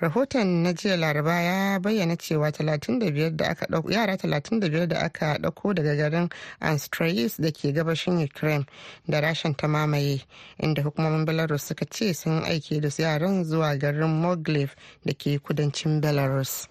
Rahoton 0.00 0.62
na 0.62 0.72
jiya 0.72 0.96
laraba 0.96 1.40
ya 1.42 1.78
bayyana 1.80 2.16
cewa 2.16 2.50
35 2.50 3.30
da 3.36 3.54
yara 3.88 4.16
35 4.16 4.86
da 4.86 5.00
aka 5.00 5.38
ɗauko 5.38 5.74
daga 5.74 5.96
garin 5.96 6.28
anstrais 6.60 7.36
da 7.40 7.50
ke 7.50 7.72
gabashin 7.72 8.22
ukraine 8.24 8.66
da 9.08 9.20
rashin 9.20 9.54
ta 9.56 9.66
mamaye 9.68 10.20
inda 10.58 10.82
hukumomin 10.82 11.24
belarus 11.24 11.66
suka 11.68 11.84
ce 11.90 12.12
sun 12.14 12.42
aike 12.44 12.80
da 12.80 12.88
yaran 12.98 13.44
zuwa 13.44 13.76
garin 13.78 14.20
moglev 14.20 14.70
da 15.04 15.12
ke 15.14 15.38
kudancin 15.38 16.00
belarus. 16.00 16.68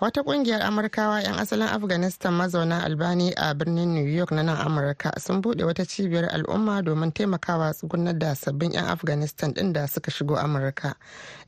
Wata 0.00 0.22
ƙungiyar 0.24 0.62
amurkawa 0.64 1.20
'yan 1.22 1.36
asalin 1.38 1.68
afghanistan 1.68 2.32
mazauna 2.32 2.84
albani 2.84 3.32
a 3.36 3.54
birnin 3.54 3.92
new 3.94 4.04
york 4.08 4.30
na 4.32 4.42
nan 4.42 4.56
amurka 4.56 5.12
sun 5.20 5.42
buɗe 5.42 5.64
wata 5.64 5.84
cibiyar 5.84 6.24
al'umma 6.32 6.82
domin 6.82 7.12
taimakawa 7.12 7.74
tsugunar 7.74 8.16
da 8.18 8.34
sabbin 8.34 8.72
'yan 8.72 8.84
afghanistan 8.88 9.52
din 9.52 9.72
da 9.72 9.86
suka 9.86 10.10
shigo 10.10 10.36
amurka. 10.40 10.94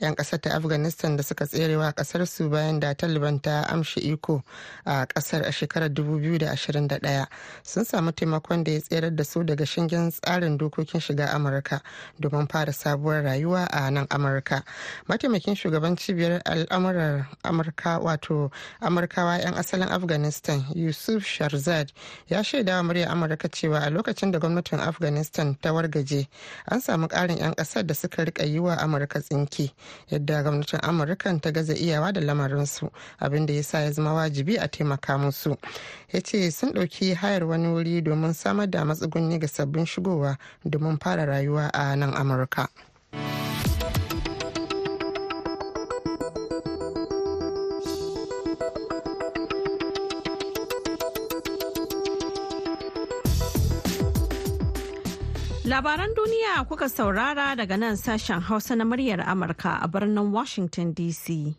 'yan 0.00 0.14
ƙasar 0.14 0.40
ta 0.40 0.50
afghanistan 0.56 1.16
da 1.16 1.22
suka 1.22 1.46
tserewa 1.46 1.92
ƙasar 1.96 2.26
su 2.28 2.50
bayan 2.50 2.78
da 2.80 2.92
taliban 2.94 3.40
ta 3.40 3.64
amshi 3.72 4.00
iko 4.12 4.42
a 4.84 5.06
ƙasar 5.06 5.48
a 5.48 5.52
shekarar 5.52 5.88
2021 5.88 7.26
sun 7.62 7.84
samu 7.84 8.12
taimakon 8.12 8.64
da 8.64 8.72
ya 8.72 8.80
tserar 8.80 9.16
da 9.16 9.24
su 9.24 9.44
daga 9.44 9.64
shingen 9.64 10.10
tsarin 10.12 10.58
dokokin 10.58 11.00
shiga 11.00 11.32
amurka 11.32 11.80
domin 12.20 12.46
fara 12.52 12.72
sabuwar 12.72 13.24
rayuwa 13.24 13.64
a 13.72 13.90
nan 13.90 14.04
amurka. 14.10 14.62
Mataimakin 15.08 15.56
shugaban 15.56 15.96
cibiyar 15.96 16.42
al'amuran 16.44 17.24
amurka 17.44 17.96
wato 17.98 18.41
amurkawa 18.80 19.38
'yan 19.38 19.54
asalin 19.54 19.88
afghanistan 19.88 20.64
yusuf 20.74 21.24
sharzad 21.26 21.92
ya 22.28 22.42
shaida 22.44 22.76
wa 22.76 22.82
murya 22.82 23.10
amurka 23.10 23.48
cewa 23.48 23.80
a 23.80 23.90
lokacin 23.90 24.30
da 24.32 24.38
gwamnatin 24.38 24.80
afghanistan 24.80 25.56
ta 25.60 25.72
wargaje 25.72 26.26
an 26.66 26.80
samu 26.80 27.08
karin 27.08 27.38
'yan 27.38 27.54
ƙasar 27.54 27.86
da 27.86 27.94
suka 27.94 28.24
riƙa 28.24 28.44
yi 28.46 28.58
wa 28.58 28.76
amurka 28.76 29.20
tsinki 29.20 29.72
yadda 30.10 30.42
gwamnatin 30.42 30.80
amurkan 30.82 31.40
ta 31.40 31.50
gaza 31.50 31.74
iyawa 31.74 32.12
da 32.12 32.20
lamarinsu 32.20 32.90
abin 33.18 33.46
da 33.46 33.52
ya 33.52 33.62
sa 33.62 33.78
ya 33.80 33.92
zama 33.92 34.12
wajibi 34.14 34.56
a 34.58 34.68
taimaka 34.68 35.18
musu 35.18 35.56
ya 36.12 36.20
ce 36.20 36.50
sun 36.50 36.72
ɗauki 36.72 37.14
hayar 37.14 37.44
wani 37.44 37.68
wuri 37.68 38.02
domin 38.02 38.32
samar 38.34 38.70
da 38.70 38.84
matsugunni 38.84 39.38
ga 39.38 39.48
sabbin 39.48 39.86
shigowa 39.86 40.36
domin 40.64 40.98
fara 40.98 41.24
rayuwa 41.26 41.70
a 41.72 41.96
nan 41.96 42.14
amurka. 42.14 42.68
Labaran 55.72 56.12
duniya 56.14 56.68
kuka 56.68 56.84
saurara 56.88 57.56
daga 57.56 57.76
nan 57.78 57.96
sashen 57.96 58.42
Hausa 58.42 58.76
na 58.76 58.84
muryar 58.84 59.24
Amurka 59.24 59.80
a 59.82 59.88
birnin 59.88 60.30
Washington 60.30 60.92
DC. 60.92 61.54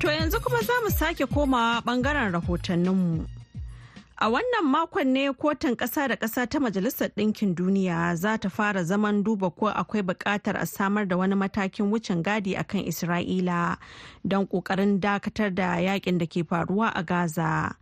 To 0.00 0.06
yanzu 0.12 0.36
kuma 0.44 0.60
za 0.60 0.74
mu 0.84 0.90
sake 0.90 1.24
komawa 1.32 1.80
ɓangaren 1.80 2.32
rahotanninmu. 2.36 3.43
A 4.18 4.28
wannan 4.30 4.64
makon 4.64 5.06
ne 5.12 5.32
kotun 5.32 5.76
ƙasa 5.76 6.08
da 6.08 6.16
ƙasa 6.16 6.46
ta 6.48 6.58
Majalisar 6.60 7.08
Ɗinkin 7.16 7.54
Duniya 7.54 8.16
za 8.16 8.36
ta 8.38 8.48
fara 8.48 8.84
zaman 8.84 9.24
duba 9.24 9.50
ko 9.50 9.66
akwai 9.66 10.02
buƙatar 10.02 10.54
a 10.60 10.66
samar 10.66 11.04
da 11.06 11.16
wani 11.16 11.34
matakin 11.34 11.90
wucin 11.90 12.22
gadi 12.22 12.54
akan 12.54 12.86
Isra'ila 12.86 13.76
don 14.26 14.46
ƙoƙarin 14.46 15.00
dakatar 15.00 15.52
da 15.54 15.76
yaƙin 15.82 16.18
da 16.18 16.26
ke 16.26 16.44
faruwa 16.46 16.92
a 16.94 17.02
Gaza. 17.02 17.74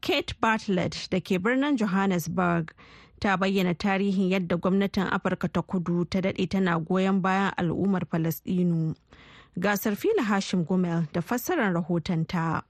Kate 0.00 0.34
Bartlett 0.40 1.08
da 1.10 1.18
ke 1.20 1.42
birnin 1.42 1.76
Johannesburg 1.76 2.72
ta 3.20 3.36
bayyana 3.36 3.74
tarihin 3.74 4.30
yadda 4.30 4.56
gwamnatin 4.60 5.10
Afirka 5.10 5.52
ta 5.52 5.62
kudu 5.62 6.04
ta 6.08 6.20
daɗe 6.20 6.48
tana 6.48 6.78
goyon 6.78 7.20
bayan 7.20 7.52
al'ummar 7.58 8.06
Falasɗinu. 8.06 8.94
Gasar 9.58 9.96
fila 9.96 10.22
Hashim 10.22 10.64
Gumel 10.64 11.08
da 11.12 11.20
fassarar 11.20 11.74
rahotonta. 11.74 12.62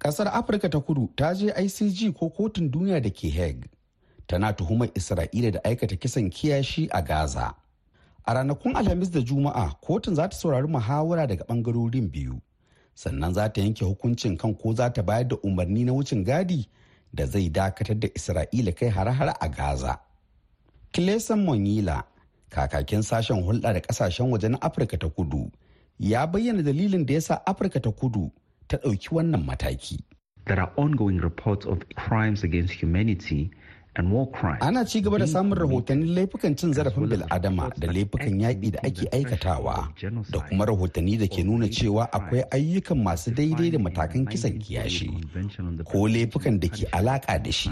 Ƙasar 0.00 0.28
afirka 0.32 0.68
ta 0.68 0.80
kudu 0.80 1.08
ta 1.16 1.34
je 1.34 1.52
icg 1.52 2.14
ko 2.16 2.28
kotun 2.30 2.70
duniya 2.72 3.00
da 3.02 3.10
ke 3.10 3.28
hague 3.30 3.68
tana 4.26 4.52
tuhumar 4.52 4.88
isra'ila 4.96 5.50
da 5.52 5.60
aikata 5.64 5.96
kisan 5.96 6.30
kiyashi 6.30 6.88
a 6.90 7.02
gaza. 7.02 7.54
A 8.24 8.34
ranakun 8.34 8.76
alhamis 8.76 9.10
da 9.10 9.20
juma'a 9.20 9.74
kotun 9.84 10.14
za 10.14 10.28
ta 10.28 10.36
saurari 10.36 10.68
muhawara 10.68 11.26
daga 11.26 11.44
ɓangarorin 11.44 12.08
biyu 12.10 12.40
sannan 12.94 13.34
za 13.34 13.48
ta 13.52 13.60
yanke 13.60 13.84
hukuncin 13.84 14.36
kan 14.38 14.54
ko 14.54 14.72
za 14.74 14.88
ta 14.90 15.02
bayar 15.02 15.28
da 15.28 15.36
umarni 15.36 15.84
na 15.84 15.92
wucin 15.92 16.24
gadi 16.24 16.66
da 17.12 17.26
zai 17.26 17.50
dakatar 17.50 18.00
da 18.00 18.08
isra'ila 18.08 18.72
kai 18.72 18.88
hare-hare 18.88 19.34
a 19.40 19.48
gaza. 19.48 19.98
Kilesan 20.92 21.44
monyila 21.44 22.04
kakakin 22.50 23.02
sashen 23.02 23.42
hulɗa 23.44 23.72
da 23.72 23.80
ƙasashen 23.80 24.30
waje 24.32 24.48
na 24.48 24.58
afirka 24.60 24.96
ta 24.98 25.08
kudu 25.08 25.50
ya 25.98 26.26
bayyana 26.26 26.62
dalilin 26.62 27.06
da 27.06 27.14
ya 27.14 27.20
sa 27.20 27.34
afirka 27.46 27.80
ta 27.80 27.90
kudu 27.92 28.30
ta 28.70 28.76
ɗauki 28.78 29.08
wannan 29.10 29.42
mataki. 29.44 29.98
There 30.46 30.60
are 30.60 30.72
ongoing 30.76 31.18
reports 31.18 31.66
of 31.66 31.78
crimes 31.96 32.44
against 32.44 32.72
humanity 32.72 33.50
and 33.96 34.10
war 34.12 34.30
crimes. 34.30 34.62
Ana 34.62 34.84
ci 34.86 35.00
gaba 35.02 35.18
da 35.18 35.26
samun 35.26 35.58
rahotannin 35.58 36.14
laifukan 36.14 36.56
cin 36.56 36.72
zarafin 36.72 37.08
bil'adama 37.10 37.70
da 37.78 37.88
laifukan 37.92 38.38
yaƙi 38.40 38.70
da 38.72 38.78
ake 38.86 39.08
aikatawa 39.12 39.90
da 40.30 40.38
kuma 40.48 40.66
rahotanni 40.66 41.18
da 41.18 41.26
ke 41.26 41.42
nuna 41.44 41.66
cewa 41.66 42.06
akwai 42.12 42.44
ayyukan 42.54 43.02
masu 43.02 43.34
daidai 43.34 43.70
da 43.74 43.78
matakan 43.78 44.26
kisan 44.30 44.58
kiyashi 44.62 45.10
ko 45.84 46.06
laifukan 46.08 46.60
da 46.60 46.68
ke 46.68 46.86
alaƙa 46.94 47.42
da 47.42 47.50
shi. 47.50 47.70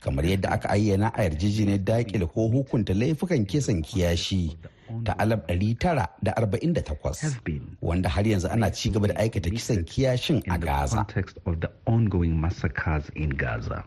Kamar 0.00 0.24
yadda 0.24 0.50
aka 0.50 0.68
ayyana 0.68 1.10
a 1.14 1.22
yarjejeniyar 1.26 1.78
daƙil 1.84 2.26
ko 2.28 2.48
hukunta 2.48 2.94
laifukan 2.94 3.44
kisan 3.46 3.82
kiyashi 3.82 4.56
ta 5.04 5.12
alab 5.18 5.40
948 5.50 7.30
wanda 7.82 8.08
har 8.08 8.24
yanzu 8.28 8.48
ana 8.48 8.70
ci 8.70 8.90
gaba 8.90 9.06
da 9.08 9.14
aikata 9.18 9.50
kisan 9.50 9.84
kiyashin 9.84 10.42
a 10.50 10.58
Gaza. 10.58 11.06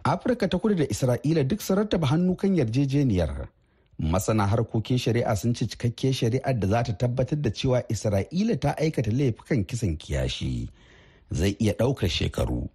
Afirka 0.03 0.47
ta 0.49 0.57
kudu 0.59 0.75
da 0.75 0.83
Isra'ila 0.85 1.43
duk 1.47 1.61
sun 1.61 1.77
rattaba 1.77 2.07
hannu 2.07 2.35
kan 2.35 2.55
yarjejeniyar. 2.55 3.47
Masana 3.99 4.47
harkokin 4.47 4.97
shari'a 4.99 5.35
sun 5.35 5.53
ci 5.55 5.67
cikakkiyar 5.67 6.13
shari'ar 6.13 6.59
da 6.59 6.67
za 6.67 6.83
ta 6.83 6.93
tabbatar 7.07 7.41
da 7.41 7.49
cewa 7.51 7.83
Isra'ila 7.89 8.59
ta 8.59 8.75
aikata 8.79 9.11
laifukan 9.11 9.63
kisan 9.65 9.95
kiyashi 9.97 10.69
zai 11.31 11.55
iya 11.59 11.73
ɗaukar 11.79 12.09
shekaru. 12.09 12.67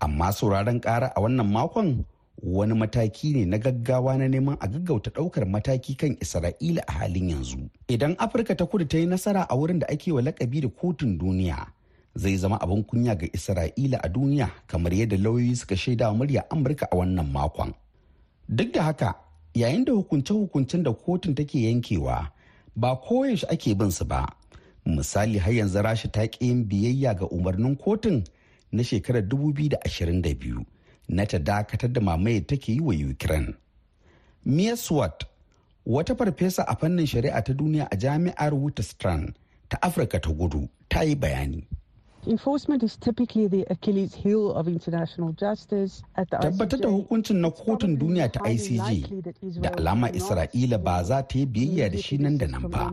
Amma 0.00 0.32
sauraron 0.32 0.80
ƙara 0.80 1.12
a 1.16 1.20
wannan 1.20 1.46
makon 1.52 2.04
wani 2.42 2.74
mataki 2.74 3.32
ne 3.32 3.44
na 3.44 3.58
gaggawa 3.58 4.18
na 4.18 4.28
neman 4.28 4.56
a 4.60 4.66
gaggauta 4.68 5.10
ɗaukar 5.10 5.46
mataki 5.46 5.94
kan 5.94 6.16
isra'ila 6.20 6.82
a 6.88 6.92
halin 6.92 7.30
yanzu. 7.30 7.58
Idan 7.88 8.14
afirka 8.18 8.54
ta 8.56 8.66
kudu 8.66 8.84
ta 8.84 8.98
yi 8.98 9.06
nasara 9.06 9.46
a 9.48 9.54
wurin 9.56 9.78
da 9.78 9.86
ake 9.88 10.12
wa 10.12 10.22
lakabi 10.22 10.60
da 10.60 10.68
kotun 10.68 11.18
duniya 11.18 11.66
zai 12.14 12.36
zama 12.36 12.58
abin 12.60 12.84
kunya 12.84 13.14
ga 13.14 13.26
isra'ila 13.32 13.98
a 14.02 14.08
duniya 14.08 14.50
kamar 14.66 14.92
yadda 14.94 15.16
lauyoyi 15.16 15.56
suka 15.56 15.76
shaida 15.76 16.08
wa 16.08 16.14
murya 16.14 16.50
amurka 16.50 16.86
a 16.90 16.96
wannan 16.96 17.30
makon. 17.32 17.72
Duk 18.48 18.72
da 18.72 18.82
haka 18.82 19.14
yayin 19.54 19.84
da 19.84 19.92
hukunce-hukuncen 19.92 20.82
da 20.82 20.92
kotun 20.92 21.34
take 21.34 21.62
yankewa 21.62 22.28
ba 22.76 22.96
koyaushe 22.96 23.46
ake 23.50 23.74
bin 23.74 23.90
su 23.90 24.04
ba. 24.04 24.26
Misali 24.86 25.38
har 25.38 25.52
yanzu 25.54 25.78
rasha 25.82 26.08
ta 26.10 26.26
biyayya 26.26 27.14
ga 27.14 27.26
umarnin 27.30 27.76
kotun 27.76 28.24
na 28.72 28.82
shekarar 28.82 29.22
2022 29.22 30.64
na 31.12 31.24
ta 31.26 31.38
dakatar 31.38 31.92
da 31.92 32.00
mamaye 32.00 32.40
take 32.46 32.72
yi 32.72 32.80
wa 32.80 32.94
Ukraine. 32.94 33.54
Mia 34.44 34.76
Swart, 34.76 35.24
wata 35.86 36.14
farfesa 36.14 36.64
a 36.66 36.74
fannin 36.76 37.06
shari'a 37.06 37.44
ta 37.44 37.52
duniya 37.52 37.86
a 37.92 37.96
jami'ar 37.96 38.52
Witwatersrand 38.52 39.34
ta 39.68 39.78
Afirka 39.82 40.20
ta 40.20 40.30
gudu, 40.32 40.68
ta 40.88 41.02
yi 41.02 41.14
bayani. 41.14 41.64
Enforcement 42.26 42.82
is 42.84 42.96
typically 42.96 43.48
the 43.48 43.66
Achilles 43.68 44.14
heel 44.14 44.52
of 44.52 44.68
international 44.68 45.32
justice 45.32 46.02
at 46.16 46.30
the 46.30 46.36
Tabbatar 46.36 46.80
da 46.80 46.88
hukuncin 46.88 47.36
na 47.40 47.50
kotun 47.50 47.96
duniya 47.98 48.32
ta 48.32 48.40
ICJ 48.46 49.60
da 49.60 49.70
alama 49.76 50.08
Isra'ila 50.08 50.78
ba 50.82 51.02
za 51.04 51.22
ta 51.22 51.38
yi 51.38 51.46
biyayya 51.46 51.90
da 51.90 51.98
shi 51.98 52.18
nan 52.18 52.38
da 52.38 52.46
nan 52.46 52.68
ba. 52.70 52.90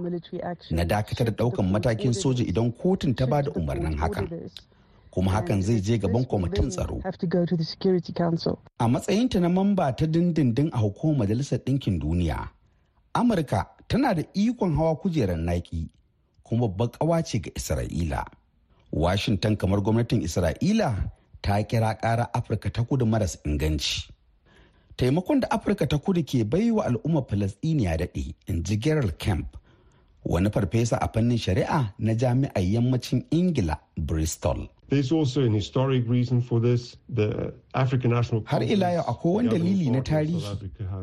Na 0.72 0.84
dakatar 0.84 1.26
da 1.26 1.32
ɗaukan 1.32 1.72
matakin 1.72 2.14
soja 2.14 2.44
idan 2.44 2.72
kotun 2.74 3.16
ta 3.16 3.26
ba 3.28 3.44
da 3.44 3.52
umarnin 3.52 3.96
hakan. 3.98 4.50
Kuma 5.12 5.32
hakan 5.32 5.62
zai 5.62 5.82
je 5.82 5.98
gaban 5.98 6.26
kwamitin 6.26 6.70
tsaro. 6.70 7.02
A 8.80 8.88
matsayinta 8.88 9.40
na 9.40 9.50
mamba 9.50 9.92
ta 9.96 10.06
dindindin 10.06 10.70
a 10.74 10.78
hukumar 10.78 11.18
Majalisar 11.28 11.60
Ɗinkin 11.60 12.00
Duniya, 12.00 12.50
Amurka 13.14 13.66
tana 13.88 14.14
da 14.16 14.24
ikon 14.34 14.76
hawa 14.76 14.96
kujerar 14.96 15.38
naki 15.38 15.90
kuma 16.44 16.68
babbar 16.68 16.88
ƙawa 16.92 17.24
ce 17.24 17.40
ga 17.40 17.52
Isra'ila. 17.56 18.26
Washington 18.92 19.56
kamar 19.58 19.82
gwamnatin 19.82 20.22
Isra'ila 20.22 21.12
ta 21.42 21.64
kira 21.64 21.94
ƙara 22.02 22.30
Afirka 22.34 22.70
ta 22.74 22.84
kudu 22.84 23.06
maras 23.06 23.38
inganci. 23.46 24.10
Taimakon 24.98 25.40
da 25.42 25.48
Afirka 25.52 25.88
ta 25.88 25.98
kudu 25.98 26.24
ke 26.24 26.44
baiwa 26.46 26.86
al'ummar 26.86 27.24
Falasɗiniya 27.28 27.98
daɗe, 27.98 28.34
in 28.48 28.64
ji 28.64 28.78
Gerald 28.78 29.18
Kemp, 29.18 29.58
wani 30.26 30.50
farfesa 30.50 30.98
a 31.02 31.08
fannin 31.08 31.38
shari'a 31.38 31.94
na 32.00 32.14
jami'ar 32.14 32.62
yammacin 32.64 33.24
ingila 33.32 33.78
bristol 33.98 34.68
There's 34.90 35.12
also 35.12 35.42
an 35.46 35.54
historic 35.54 36.04
reason 36.10 36.42
for 36.42 36.60
this. 36.60 36.98
The 37.10 37.54
African 37.76 38.12
National 38.12 38.44
Har 38.46 38.64
ila 38.64 38.92
yau 38.92 39.04
akwai 39.08 39.34
wani 39.36 39.50
dalili 39.50 39.90
na 39.92 40.02
tarihi. 40.02 40.42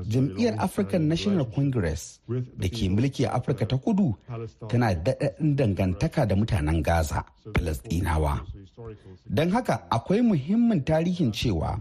Jam'iyyar 0.08 0.58
African 0.58 1.08
National 1.08 1.44
Congress 1.46 2.18
da 2.28 2.68
ke 2.68 2.90
mulki 2.90 3.24
a 3.24 3.30
Afirka 3.38 3.68
ta 3.68 3.76
kudu 3.78 4.14
tana 4.68 4.94
daɗaɗin 4.94 5.54
dangantaka 5.56 6.26
da 6.28 6.34
mutanen 6.34 6.82
Gaza, 6.82 7.24
Falasɗinawa. 7.52 8.40
Don 9.32 9.50
haka 9.50 9.82
akwai 9.90 10.20
muhimmin 10.20 10.82
tarihin 10.84 11.30
cewa 11.32 11.80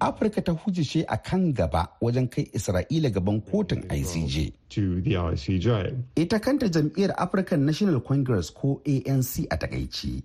Afirka 0.00 0.42
ta 0.44 0.52
hujishe 0.52 1.04
a 1.08 1.16
kan 1.18 1.52
gaba 1.52 1.88
wajen 2.00 2.30
kai 2.30 2.44
Isra'ila 2.54 3.10
gaban 3.12 3.40
kotun 3.42 3.82
ICJ. 3.90 4.52
Ita 6.16 6.38
kanta 6.38 6.68
jam'iyyar 6.68 7.14
African 7.18 7.66
National 7.66 8.00
Congress 8.00 8.50
ko 8.50 8.80
ANC 8.86 9.46
a 9.50 9.56
takaici. 9.56 10.22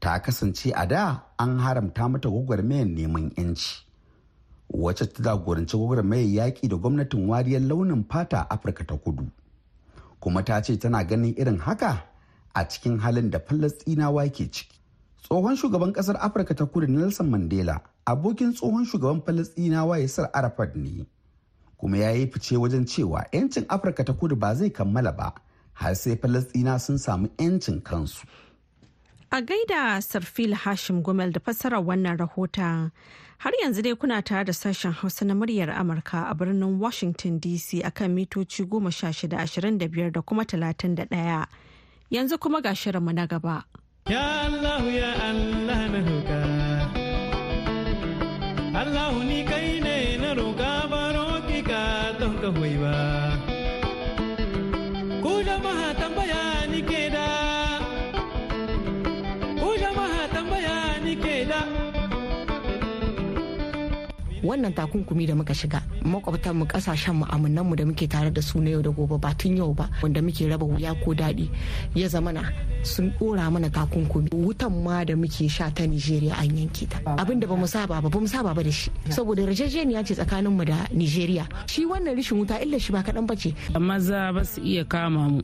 Ta 0.00 0.18
kasance 0.20 0.72
a 0.74 0.86
da 0.86 1.22
an 1.38 1.58
haramta 1.58 2.08
mata 2.08 2.28
gwagwarmayar 2.28 2.86
neman 2.86 3.30
yanci 3.36 3.86
wacce 4.70 5.06
ta 5.12 5.22
jagoranci 5.22 5.76
gwagwarmayar 5.76 6.28
yaƙi 6.28 6.68
da 6.68 6.76
gwamnatin 6.76 7.28
wariyar 7.28 7.62
launin 7.62 8.04
fata 8.08 8.46
afirka 8.50 8.84
ta 8.86 8.96
kudu. 8.96 9.26
Kuma 10.20 10.42
ta 10.42 10.60
ce 10.62 10.76
tana 10.78 11.04
ganin 11.04 11.34
irin 11.38 11.58
haka 11.58 12.02
a 12.54 12.64
cikin 12.68 12.98
halin 12.98 13.30
da 13.30 13.38
falastinawa 13.38 14.28
ke 14.28 14.50
ciki. 14.50 14.76
Tsohon 15.22 15.56
shugaban 15.56 15.92
ƙasar 15.92 16.16
afirka 16.20 16.54
ta 16.54 16.64
kudu 16.66 16.86
nelson 16.86 17.30
mandela 17.30 17.80
abokin 18.06 18.52
tsohon 18.54 18.84
shugaban 18.86 19.22
falastinawa 19.22 19.98
yasir 19.98 20.28
arafat 20.32 20.76
ne 20.76 21.06
kuma 21.76 21.98
ya 21.98 22.10
yi 22.10 22.26
fice 22.26 22.56
wajen 22.56 22.84
cewa 22.86 23.24
'yancin 23.32 23.64
afirka 23.68 24.04
ta 24.04 24.12
kudu 24.12 24.36
ba 24.36 24.54
zai 24.54 24.70
kammala 24.70 25.12
ba 25.12 25.32
har 25.74 25.94
sai 25.94 26.16
falastina 26.16 26.78
sun 26.78 26.98
samu 26.98 27.28
'yancin 27.38 27.80
kansu. 27.82 28.26
A 29.32 29.42
gaida 29.42 30.00
Sarfil 30.00 30.54
Hashim 30.54 31.02
Gumel 31.02 31.32
da 31.32 31.40
fassarar 31.40 31.82
wannan 31.84 32.16
rahoton. 32.18 32.90
Har 33.38 33.52
yanzu 33.62 33.82
dai 33.82 33.94
kuna 33.94 34.22
tare 34.22 34.44
da 34.44 34.52
sashen 34.52 34.92
Hausa 34.92 35.24
na 35.24 35.34
muryar 35.34 35.68
Amurka 35.76 36.30
a 36.30 36.34
birnin 36.34 36.78
Washington 36.78 37.40
DC 37.40 37.82
akan 37.82 38.14
mitoci 38.14 38.64
goma 38.68 38.92
sha 38.92 39.08
shida 39.08 39.38
ashirin 39.38 39.78
da 39.78 39.88
biyar 39.88 40.12
da 40.12 40.20
kuma 40.22 40.44
talatin 40.44 40.94
da 40.94 41.04
ɗaya. 41.06 41.46
Yanzu 42.10 42.38
kuma 42.38 42.60
ga 42.62 42.70
shirinmu 42.70 43.12
na 43.12 43.26
gaba. 43.26 43.64
Ya 44.08 44.42
Allah 44.46 44.84
ya 44.94 45.12
Allah 45.20 45.88
na 45.90 46.00
roƙa. 46.06 46.42
Allah 48.76 49.24
ni 49.24 49.44
kai 49.44 49.80
ne 49.80 50.16
na 50.18 50.34
roƙa 50.34 50.88
baro 50.88 51.42
ki 51.48 51.62
ka 51.62 52.12
don 52.18 52.38
ka 52.40 52.50
ba. 52.52 53.15
Wannan 64.56 64.72
takunkumi 64.72 65.26
da 65.28 65.34
muka 65.36 65.52
shiga 65.54 65.82
makwabtanmu 66.02 66.64
ƙasashen 66.66 67.14
mu 67.14 67.76
da 67.76 67.84
muke 67.84 68.08
tare 68.08 68.30
da 68.32 68.40
su 68.40 68.58
na 68.60 68.70
yau 68.70 68.80
da 68.82 68.90
gobe 68.90 69.18
ba 69.20 69.34
tun 69.36 69.56
yau 69.56 69.74
ba 69.74 69.88
wanda 70.02 70.22
muke 70.22 70.48
raba 70.48 70.64
wuya 70.64 70.94
ko 71.04 71.12
daɗi 71.12 71.48
ya 71.94 72.08
zamana 72.08 72.48
sun 72.82 73.12
ɗora 73.20 73.50
mana 73.52 73.68
takunkumi. 73.68 74.30
Wutan 74.32 74.72
ma 74.82 75.04
da 75.04 75.14
muke 75.14 75.48
sha 75.50 75.68
ta 75.70 75.84
nigeria 75.86 76.34
an 76.40 76.48
yanke 76.56 76.88
ta. 76.88 76.98
Abin 77.18 77.38
da 77.40 77.46
ba 77.46 77.54
mu 77.56 77.66
saba 77.66 78.00
ba 78.00 78.08
ba 78.08 78.18
mu 78.20 78.26
saba 78.26 78.54
ba 78.54 78.62
da 78.62 78.70
shi. 78.70 78.90
Saboda 79.10 79.42
yarjejeniya 79.42 80.04
ce 80.06 80.14
tsakanin 80.14 80.50
mu 80.56 80.64
da 80.64 80.86
nigeria 80.92 81.46
shi 81.66 81.84
wannan 81.84 82.16
rishin 82.16 82.38
wuta 82.40 82.56
illa 82.62 82.78
shi 82.80 82.92
ba 82.92 83.02
kaɗan 83.02 83.26
bace 83.26 83.52
maza 83.78 84.32
ba 84.32 84.42
su 84.44 84.60
iya 84.64 84.84
kama 84.88 85.28
mu. 85.28 85.42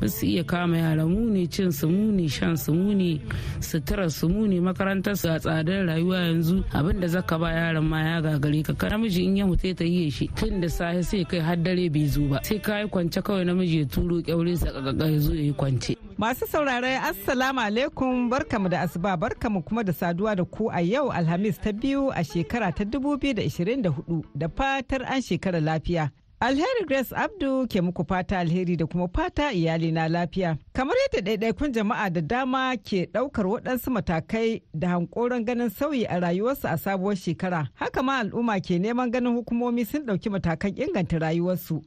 Ba 0.00 0.08
su 0.08 0.26
iya 0.26 0.44
kama 0.44 0.76
yara. 0.78 1.06
Mu 1.06 1.30
ne 1.30 1.46
cin 1.46 1.70
su 1.72 1.88
mu 1.88 2.12
ne 2.12 2.28
shan 2.28 2.56
su 2.56 2.72
mu 2.74 2.94
ne 2.94 3.20
sutura 3.60 4.10
su 4.10 4.28
mu 4.28 4.46
ne 4.46 4.60
makarantar 4.60 5.16
su 5.16 5.28
a 5.28 5.38
tsadar 5.38 5.86
rayuwa 5.86 6.18
yanzu. 6.18 6.64
Abin 6.72 7.00
da 7.00 7.06
zaka 7.08 7.38
ba 7.38 7.50
yaran 7.52 7.84
ma 7.84 8.00
ya 8.00 8.20
gagare 8.22 8.62
ka. 8.62 8.88
Namiji 8.88 9.24
in 9.24 9.36
ya 9.36 9.46
mutu 9.46 9.74
ta 9.74 9.84
yi 9.84 10.10
shi 10.10 10.28
tun 10.36 10.60
da 10.60 10.68
safe 10.68 11.02
sai 11.04 11.24
kai 11.24 11.40
har 11.40 11.56
dare 11.56 11.88
bai 11.90 12.06
zo 12.06 12.22
ba. 12.28 12.38
Sai 12.42 12.58
kai 12.58 12.86
kwance 12.88 13.20
kawai 13.22 13.44
namiji 13.44 13.78
ya 13.80 13.84
turo 13.86 14.22
kyaure 14.22 14.56
sa 14.56 14.70
kaka 14.72 15.06
ya 15.06 15.18
zo 15.18 15.34
ya 15.34 15.42
yi 15.42 15.52
kwance. 15.52 15.96
Masu 16.18 16.46
saurare 16.46 16.98
Assalamu 16.98 17.60
alaikum 17.60 18.28
barkamu 18.30 18.68
da 18.68 18.80
asuba 18.80 19.16
barkamu 19.16 19.62
kuma 19.62 19.84
da 19.84 19.92
saduwa 19.92 20.34
da 20.36 20.44
ku 20.44 20.68
a 20.70 20.80
yau 20.82 21.10
Alhamis 21.12 21.58
ta 21.62 21.72
biyu 21.72 22.10
a 22.10 22.24
shekara 22.24 22.72
ta 22.74 22.84
2024 22.84 24.22
da 24.34 24.48
fatar 24.48 25.02
an 25.06 25.20
shekara 25.22 25.60
lafiya. 25.60 26.10
Alheri 26.40 26.84
Grace 26.86 27.12
Abdu 27.16 27.66
ke 27.66 27.80
muku 27.82 28.04
fata 28.08 28.38
alheri 28.38 28.76
da 28.76 28.86
kuma 28.86 29.08
fata 29.08 29.52
iyali 29.52 29.92
na 29.92 30.08
lafiya. 30.08 30.56
Kamar 30.72 30.96
yadda 31.12 31.30
ɗaiɗaikun 31.36 31.72
jama'a 31.72 32.10
da 32.12 32.20
dama 32.20 32.76
ke 32.76 33.08
ɗaukar 33.12 33.46
waɗansu 33.46 33.90
matakai 33.90 34.62
da 34.74 34.88
hankoron 34.88 35.44
ganin 35.44 35.68
sauyi 35.70 36.06
a 36.08 36.20
rayuwarsu 36.20 36.68
a 36.68 36.78
sabuwar 36.78 37.16
shekara. 37.16 37.68
Haka 37.74 38.02
ma 38.02 38.18
al'umma 38.22 38.60
ke 38.60 38.78
neman 38.78 39.10
ganin 39.10 39.34
hukumomi 39.34 39.84
sun 39.84 40.06
ɗauki 40.06 40.30
matakan 40.30 40.74
inganta 40.78 41.18
rayuwarsu. 41.18 41.82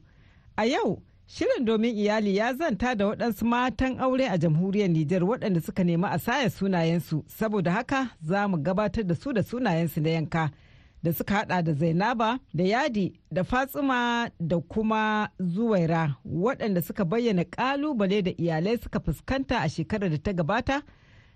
A 0.58 0.66
yau, 0.66 1.00
Shirin 1.26 1.64
domin 1.64 1.96
iyali 1.96 2.36
ya 2.36 2.52
zanta 2.52 2.94
da 2.94 3.06
waɗansu 3.06 3.44
matan 3.44 3.98
aure 4.00 4.28
a 4.28 4.36
jamhuriyar 4.36 4.88
Nijar 4.90 5.22
waɗanda 5.24 5.62
suka 5.64 5.82
nemi 5.84 6.04
a 6.04 6.18
saya 6.18 6.50
sunayensu, 6.50 7.24
saboda 7.26 7.70
haka 7.72 8.10
za 8.22 8.46
mu 8.48 8.58
gabatar 8.58 9.06
da 9.06 9.14
su 9.14 9.32
da 9.32 9.40
sunayensu 9.42 10.02
na 10.02 10.10
yanka. 10.10 10.50
Da 11.02 11.12
suka 11.12 11.34
hada 11.34 11.62
da 11.62 11.72
zainaba 11.72 12.38
da 12.54 12.64
yadi 12.64 13.12
da 13.30 13.42
fatsima 13.44 14.30
da 14.40 14.56
kuma 14.60 15.28
zuwaira 15.38 16.16
waɗanda 16.24 16.82
suka 16.82 17.04
bayyana 17.04 17.42
ƙalubale 17.44 18.22
da 18.22 18.30
iyalai 18.30 18.78
suka 18.82 19.00
fuskanta 19.00 19.58
a 19.60 19.68
shekarar 19.68 20.10
da 20.10 20.18
ta 20.18 20.32
gabata 20.32 20.82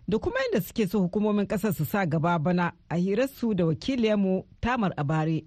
da 0.09 0.19
kuma 0.19 0.37
yadda 0.41 0.61
suke 0.67 0.87
so 0.89 1.01
hukumomin 1.01 1.47
ƙasar 1.47 1.73
su 1.75 1.85
sa 1.85 2.07
gaba 2.07 2.39
bana 2.39 2.73
a 2.89 2.95
hirarsu 2.97 3.55
da 3.55 3.65
wakiliyarmu 3.67 4.45
tamar 4.61 4.93
abare. 4.97 5.45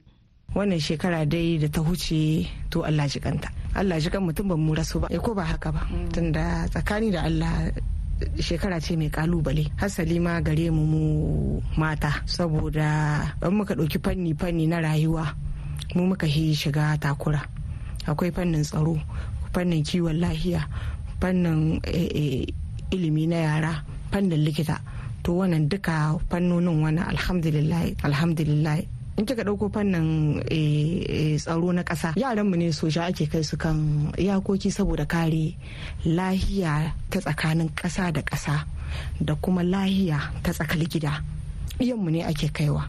Wannan 0.55 0.79
shekara 0.81 1.25
dai 1.29 1.57
da 1.61 1.67
ta 1.69 1.81
huce 1.81 2.47
to 2.69 2.83
Allah 2.83 3.07
ji 3.07 3.19
kanta. 3.19 3.47
Allah 3.75 3.99
ji 4.01 4.09
kan 4.09 4.21
mutum 4.25 4.47
ban 4.49 4.59
mu 4.59 4.73
rasu 4.75 4.99
ba. 4.99 5.07
Ko 5.21 5.33
ba 5.33 5.43
haka 5.45 5.71
ba? 5.71 5.87
Tunda 6.11 6.67
tsakani 6.73 7.11
da 7.11 7.23
Allah 7.23 7.71
shekara 8.39 8.79
ce 8.81 8.95
mai 8.95 9.09
ƙalubale. 9.09 9.71
Hasali 9.77 10.19
ma 10.19 10.39
gare 10.41 10.69
mu 10.71 10.83
mu 10.85 11.03
mata. 11.77 12.21
Saboda 12.25 13.33
ban 13.39 13.53
muka 13.53 13.75
ɗauki 13.75 13.99
fanni 14.03 14.33
fanni 14.35 14.67
na 14.67 14.79
rayuwa 14.81 15.25
mu 15.95 16.07
muka 16.07 16.27
yi 16.27 16.53
shiga 16.55 16.97
takura. 16.99 17.41
Akwai 18.05 18.31
fannin 18.31 18.63
tsaro 18.63 18.97
fannin 19.53 19.83
kiwon 19.83 20.19
lahiya 20.19 20.65
fannin 21.21 21.79
ilimi 22.91 23.27
na 23.27 23.35
yara 23.37 23.73
fannin 24.11 24.43
likita. 24.43 24.79
To 25.23 25.33
wannan 25.43 25.67
duka 25.69 26.17
fannonin 26.29 26.81
wani 26.81 26.99
alhamdulillah 27.01 27.91
alhamdulillah. 28.03 28.79
In 29.19 29.25
kika 29.27 29.43
ɗauko 29.43 29.67
fannin 29.67 30.39
tsaro 31.37 31.71
na 31.75 31.83
ƙasa 31.83 32.13
yaranmu 32.15 32.55
ne 32.55 32.71
soja 32.71 33.03
ake 33.11 33.27
kai 33.27 33.43
su 33.43 33.57
kan 33.59 34.07
iyakoki 34.15 34.71
saboda 34.71 35.03
kare 35.05 35.55
lahiya 36.07 36.95
ta 37.11 37.19
tsakanin 37.19 37.67
ƙasa 37.75 38.11
da 38.15 38.21
ƙasa 38.23 38.63
da 39.19 39.35
kuma 39.35 39.59
lahiya 39.63 40.31
ta 40.41 40.51
tsakar 40.55 40.79
gida. 40.87 41.19
Iyanmu 41.79 42.09
ne 42.11 42.23
ake 42.23 42.47
kaiwa. 42.55 42.87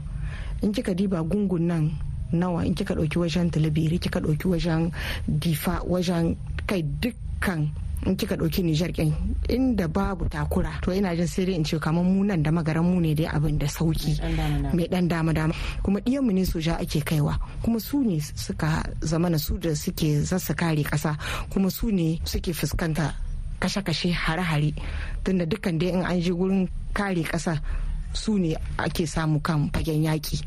In 0.62 0.70
kika 0.72 0.94
diba 0.94 1.18
gungun 1.26 1.66
nan 1.66 1.90
nawa 2.32 2.62
in 2.64 2.74
kika 2.78 2.94
ɗauki 2.94 3.18
wajen 3.18 3.50
talabiri 3.50 3.98
kika 3.98 4.20
ɗauki 4.22 4.46
wajen 4.46 4.90
difa 5.26 5.82
wajen 5.82 6.36
kai 6.66 6.82
dukkan 6.82 7.66
in 8.06 8.16
kika 8.16 8.36
ɗauki 8.36 8.62
Nijar 8.62 8.90
ɗin 8.92 9.12
inda 9.48 9.88
babu 9.88 10.24
takura 10.28 10.80
to 10.82 10.92
ina 10.92 11.14
jin 11.16 11.26
sai 11.26 11.44
dai 11.44 11.54
in 11.54 11.64
ce 11.64 11.78
kamar 11.78 12.04
mu 12.04 12.24
nan 12.24 12.42
da 12.42 12.50
magaran 12.50 12.82
mu 12.84 13.00
ne 13.00 13.14
dai 13.14 13.26
abin 13.26 13.58
da 13.58 13.66
sauƙi. 13.66 14.16
Mai 14.74 14.88
dan 14.88 15.08
dama 15.08 15.32
dama 15.32 15.54
kuma 15.82 16.00
ɗiyan 16.00 16.22
mu 16.24 16.32
ne 16.32 16.44
soja 16.44 16.78
ake 16.80 17.04
kaiwa. 17.04 17.36
Kuma 17.62 17.78
su 17.80 18.00
ne 18.02 18.18
suka 18.20 18.82
zamana 19.00 19.38
su 19.38 19.58
da 19.58 19.74
suke 19.74 20.20
zasa 20.24 20.54
kare 20.56 20.82
ƙasa. 20.82 21.16
Kuma 21.50 21.70
su 21.70 21.90
ne 21.90 22.18
suke 22.24 22.52
fuskanta 22.54 23.12
kashe-kashe 23.60 24.12
hare-hare. 24.12 24.72
Tunda 25.24 25.44
dukkan 25.46 25.78
dai 25.78 25.88
in 25.92 26.02
an 26.04 26.20
je 26.20 26.32
gurin 26.32 26.68
kare 26.94 27.22
ƙasa 27.22 27.60
su 28.14 28.38
ne 28.38 28.56
ake 28.78 29.06
samu 29.06 29.40
kan 29.42 29.68
fagen 29.70 30.02
yaƙi. 30.04 30.40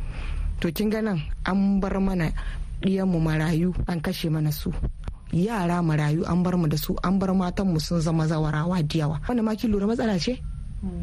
To 0.60 0.72
kin 0.72 0.90
ga 0.90 1.02
nan 1.02 1.22
an 1.46 1.80
bar 1.80 2.00
mana 2.00 2.32
ɗiyanmu 2.82 3.20
marayu 3.22 3.74
an 3.88 4.02
kashe 4.02 4.30
mana 4.32 4.52
su. 4.52 4.74
Yara 5.34 5.82
marayu 5.82 6.22
an 6.30 6.44
bar 6.46 6.54
mu 6.58 6.68
da 6.70 6.78
su 6.78 6.94
an 7.04 7.18
bar 7.18 7.34
matan 7.34 7.74
mu 7.74 7.80
sun 7.82 8.00
zama 8.02 8.28
zawarawa 8.30 8.78
da 8.86 8.96
yawa. 9.00 9.18
Wannan 9.28 9.44
ma 9.46 9.56
kin 9.58 9.72
lura 9.72 9.88
matsala 9.90 10.20
ce? 10.22 10.38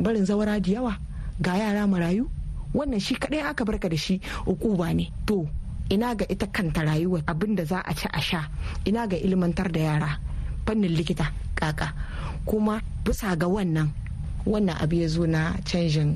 Barin 0.01 0.25
zawara 0.25 0.61
da 0.63 0.71
yawa? 0.71 0.95
Ga 1.43 1.59
yara 1.59 1.87
marayu? 1.91 2.31
Wannan 2.73 3.01
shi 3.03 3.15
kadai 3.19 3.43
aka 3.43 3.65
barka 3.67 3.89
da 3.91 3.97
shi 3.97 4.21
ukuba 4.47 4.95
ne. 4.95 5.11
To 5.27 5.49
ina 5.91 6.15
ga 6.15 6.25
ita 6.31 6.47
kanta 6.47 6.87
rayuwa 6.87 7.23
abin 7.27 7.57
da 7.59 7.65
za 7.65 7.83
a 7.83 7.93
ci 7.95 8.07
a 8.07 8.21
sha 8.23 8.47
ina 8.87 9.07
ga 9.11 9.17
ilmantar 9.19 9.73
da 9.73 9.81
yara 9.81 10.11
fannin 10.65 10.95
likita 10.95 11.27
kaka. 11.59 11.91
Kuma 12.47 12.79
bisa 13.05 13.35
ga 13.37 13.49
wannan 13.51 13.91
wannan 14.47 14.79
abu 14.79 14.95
ya 15.03 15.09
zo 15.11 15.27
na 15.27 15.59
canjin 15.67 16.15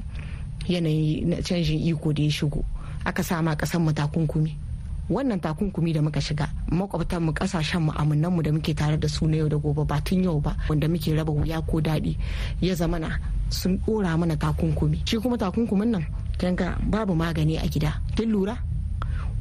yanayi 0.70 1.26
na 1.26 1.42
canjin 1.42 1.82
iko 1.82 2.12
da 2.14 2.22
ya 2.22 2.30
shigo. 2.30 2.62
Aka 3.04 3.22
sama 3.26 3.56
kasan 3.58 3.82
mu 3.82 3.90
takunkumi. 3.92 4.63
Wannan 5.10 5.40
takunkumi 5.40 5.92
da 5.92 6.00
muka 6.02 6.20
shiga 6.20 6.48
makwabtan 6.70 7.22
mu 7.22 7.32
ƙasashen 7.32 7.82
mu 7.82 7.92
amunan 7.92 8.32
mu 8.32 8.42
da 8.42 8.50
muke 8.52 8.74
tare 8.74 8.96
da 8.98 9.08
su 9.08 9.26
na 9.26 9.36
yau 9.36 9.48
da 9.48 9.56
gobe 9.56 9.84
ba 9.84 10.00
tun 10.00 10.22
yau 10.24 10.40
ba 10.40 10.56
wanda 10.68 10.88
muke 10.88 11.14
raba 11.14 11.32
wuya 11.32 11.60
ko 11.62 11.80
daɗi 11.80 12.16
ya 12.60 12.74
zamana 12.74 13.18
sun 13.50 13.78
ɗora 13.86 14.16
mana 14.18 14.36
takunkumi. 14.36 15.02
Shi 15.04 15.18
kuma 15.18 15.36
takunkumin 15.36 15.90
nan 15.90 16.04
kinga 16.38 16.78
babu 16.90 17.14
magani 17.14 17.56
a 17.58 17.66
gida. 17.68 18.00
Kin 18.16 18.30
lura? 18.32 18.56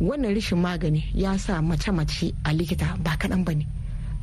Wannan 0.02 0.34
rashin 0.36 0.58
magani 0.60 1.04
ya 1.14 1.38
sa 1.38 1.62
mace-mace 1.62 2.34
a 2.44 2.52
likita 2.54 2.98
ba 3.04 3.16
kaɗan 3.18 3.44
ba 3.46 3.54
ne. 3.56 3.66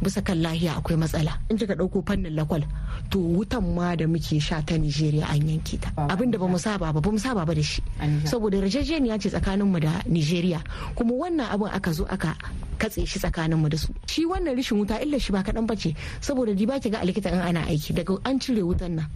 Bisa 0.00 0.24
kan 0.24 0.40
lahiya 0.40 0.80
akwai 0.80 0.96
matsala. 0.96 1.36
In 1.52 1.56
kika 1.60 1.76
ɗauko 1.76 2.00
fannin 2.06 2.32
lakwal 2.34 2.64
to 3.10 3.18
wutan 3.20 3.62
ma 3.74 3.94
da 3.96 4.06
muke 4.08 4.40
sha 4.40 4.60
ta 4.64 4.76
nigeria 4.76 5.26
an 5.28 5.40
yanke 5.44 5.76
ta. 5.80 5.92
Abinda 6.08 6.38
ba 6.40 6.48
mu 6.48 6.58
saba 6.58 6.92
ba 6.92 7.00
ba 7.00 7.10
mu 7.12 7.18
saba 7.20 7.44
ba 7.44 7.52
da 7.54 7.62
shi. 7.62 7.82
Saboda 8.24 8.56
yarjejeniya 8.58 9.20
ce 9.20 9.28
tsakaninmu 9.28 9.80
da 9.80 10.00
nigeria 10.08 10.64
kuma 10.96 11.12
wannan 11.12 11.52
abin 11.52 11.68
aka 11.68 11.92
zo 11.92 12.04
aka 12.08 12.32
katse 12.80 13.04
shi 13.04 13.18
tsakaninmu 13.20 13.68
da 13.68 13.76
su. 13.76 13.92
Shi 14.08 14.24
wannan 14.24 14.56
rishin 14.56 14.80
wuta 14.80 14.96
illa 15.04 15.20
shi 15.20 15.32
ba 15.32 15.44
kaɗan 15.44 15.66
ba 15.68 15.76
ce. 15.76 15.92
Saboda 16.20 16.56
di 16.56 16.64
ba 16.66 16.80
ki 16.80 16.90
ga 16.90 17.00
a 17.00 17.06
likita 17.06 17.28
in 17.32 17.40
ana 17.44 17.68
aiki 17.68 17.92
daga 17.92 18.16
an 18.24 18.40
cire 18.40 18.64
wutan 18.64 18.96
nan. 18.96 19.06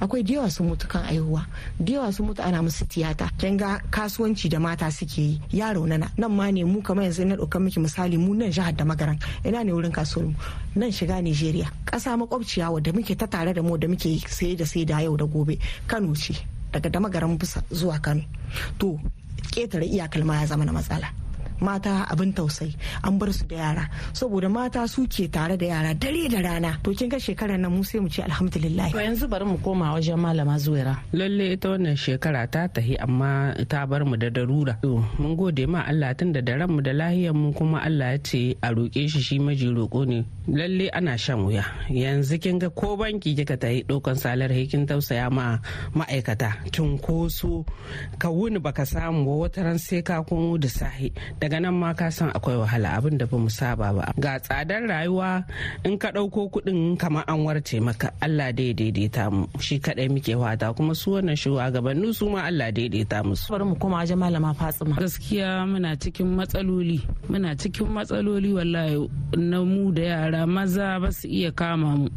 Akwai 0.00 0.22
da 0.22 0.34
yawa 0.34 0.50
sun 0.50 0.66
mutu 0.68 0.86
kan 0.88 1.04
aihuwa 1.04 1.46
da 1.80 1.92
yawa 1.92 2.12
sun 2.12 2.26
mutu 2.26 2.42
ana 2.42 2.62
musu 2.62 2.84
tiyata. 2.86 3.30
Kin 3.38 3.56
ga 3.56 3.80
kasuwanci 3.90 4.48
da 4.48 4.58
mata 4.60 4.90
suke 4.90 5.18
yi 5.22 5.40
ya 5.52 5.72
raunana. 5.72 6.10
Nan 6.18 6.32
ma 6.32 6.50
ne 6.50 6.64
mu 6.64 6.82
kamar 6.82 7.04
yanzu 7.04 7.24
na 7.26 7.36
ɗaukar 7.36 7.60
miki 7.60 7.80
misali 7.80 8.18
mu 8.18 8.34
nan 8.34 8.50
jihar 8.52 8.72
da 8.76 8.84
magaran 8.84 9.18
ina 9.44 9.62
ne 9.64 9.72
wurin 9.72 9.92
kasuwar 9.92 10.28
mu? 10.28 10.34
Nan 10.76 10.90
shiga 10.92 11.22
Nigeria 11.22 11.70
ƙasa 11.86 12.16
makwabciya 12.18 12.70
wadda 12.70 12.92
muke 12.92 13.16
ta 13.16 13.26
tare 13.26 13.52
da 13.54 13.62
mu 13.62 13.76
da 13.78 13.88
muke 13.88 14.18
saye 14.28 14.56
da 14.56 14.64
sai 14.64 14.84
da 14.84 15.00
yau 15.00 15.16
da 15.16 15.24
gobe 15.24 15.58
Kano 15.86 16.14
ce. 16.14 16.34
Daga 16.72 16.90
da 16.90 17.00
magaran 17.00 17.38
bisa 17.38 17.62
zuwa 17.70 18.00
Kano. 18.02 18.22
To 18.78 18.98
ƙetare 19.54 19.86
iyakar 19.86 20.24
ma 20.24 20.40
ya 20.40 20.46
zama 20.46 20.64
na 20.64 20.72
matsala. 20.72 21.23
Mata 21.60 22.06
abin 22.10 22.32
tausayi. 22.32 22.74
An 23.02 23.18
bar 23.18 23.32
su 23.32 23.44
da 23.46 23.56
yara. 23.56 23.84
Saboda 24.12 24.48
mata 24.50 24.86
suke 24.88 25.30
tare 25.30 25.56
da 25.56 25.66
yara 25.66 25.94
dare 25.94 26.28
da 26.28 26.40
rana. 26.40 26.78
To 26.82 26.92
kin 26.94 27.08
ga 27.08 27.16
shekarar 27.18 27.58
nan 27.58 27.72
mu 27.72 27.82
sai 27.84 28.00
mu 28.00 28.08
ce 28.08 28.22
alhamdulillah. 28.22 28.90
To 28.92 28.98
yanzu 28.98 29.28
bari 29.28 29.44
mu 29.44 29.58
koma 29.58 29.92
wajen 29.94 30.16
malama 30.18 30.58
zuwaira. 30.58 30.94
Lalle 31.12 31.52
ita 31.54 31.68
wannan 31.70 31.96
shekara 31.96 32.46
ta 32.50 32.66
tahi 32.68 32.96
amma 32.98 33.54
ta 33.68 33.86
bar 33.86 34.04
mu 34.04 34.16
da 34.16 34.28
darura. 34.30 34.74
To 34.82 35.04
mun 35.18 35.36
gode 35.36 35.66
ma 35.66 35.84
Allah 35.90 36.14
tun 36.14 36.32
da 36.32 36.40
daren 36.40 36.70
mu 36.70 36.80
da 36.82 36.92
lahiyar 36.92 37.34
mu 37.34 37.52
kuma 37.52 37.78
Allah 37.84 38.12
ya 38.14 38.18
ce 38.18 38.56
a 38.62 38.68
roƙe 38.74 39.08
shi 39.08 39.20
shi 39.20 39.38
maji 39.38 39.68
roƙo 39.74 40.06
ne. 40.06 40.24
Lalle 40.48 40.88
ana 40.92 41.16
shan 41.18 41.44
wuya. 41.44 41.64
Yanzu 41.90 42.38
kin 42.42 42.58
ga 42.58 42.68
ko 42.70 42.96
banki 42.96 43.34
kika 43.34 43.56
tayi 43.56 43.84
ɗaukan 43.88 44.16
salar 44.16 44.50
kin 44.70 44.86
tausaya 44.86 45.30
ma 45.30 45.58
ma'aikata. 45.94 46.50
Cunkoso 46.70 47.64
ka 48.18 48.28
wuni 48.28 48.58
baka 48.58 48.84
samu 48.86 49.24
ba 49.24 49.32
wata 49.48 49.62
ran 49.64 49.78
sai 49.78 50.02
ka 50.02 50.22
komo 50.22 50.58
da 50.58 50.68
sahi. 50.68 51.12
Daga 51.44 51.60
nan 51.60 51.74
ma 51.76 51.90
ka 51.98 52.06
san 52.16 52.30
akwai 52.36 52.56
wahala 52.62 52.88
abin 52.96 53.18
da 53.20 53.26
ba 53.30 53.36
mu 53.44 53.50
saba 53.58 53.88
ba. 53.96 54.04
Ga 54.24 54.34
tsadar 54.44 54.82
rayuwa 54.90 55.30
in 55.84 55.94
ka 56.02 56.08
ɗauko 56.16 56.40
kuɗin 56.52 56.96
kamar 57.00 57.24
an 57.28 57.44
warce 57.44 57.76
maka 57.84 58.08
Allah 58.24 58.48
dai 58.58 58.72
daidaita 58.78 59.22
mu. 59.34 59.42
Shi 59.64 59.74
kaɗai 59.84 60.08
muke 60.08 60.32
wata 60.42 60.66
kuma 60.76 60.94
su 61.00 61.08
wannan 61.20 61.36
shugabanni 61.42 62.08
su 62.18 62.24
ma 62.32 62.40
Allah 62.48 62.68
daidaita 62.76 63.18
musu. 63.28 63.46
Bari 63.52 63.64
mu 63.68 63.74
koma 63.80 63.96
wajen 64.00 64.16
malama 64.22 64.50
Fatsima. 64.58 64.96
Gaskiya 65.02 65.50
muna 65.70 65.90
cikin 66.02 66.28
matsaloli 66.36 66.98
muna 67.30 67.50
cikin 67.60 67.88
matsaloli 67.94 68.50
wallahi 68.56 68.96
na 69.50 69.58
mu 69.70 69.82
da 69.96 70.02
yara 70.12 70.42
maza 70.54 70.86
ba 71.02 71.08
su 71.18 71.26
iya 71.28 71.50
kama 71.60 71.88
mu. 72.00 72.08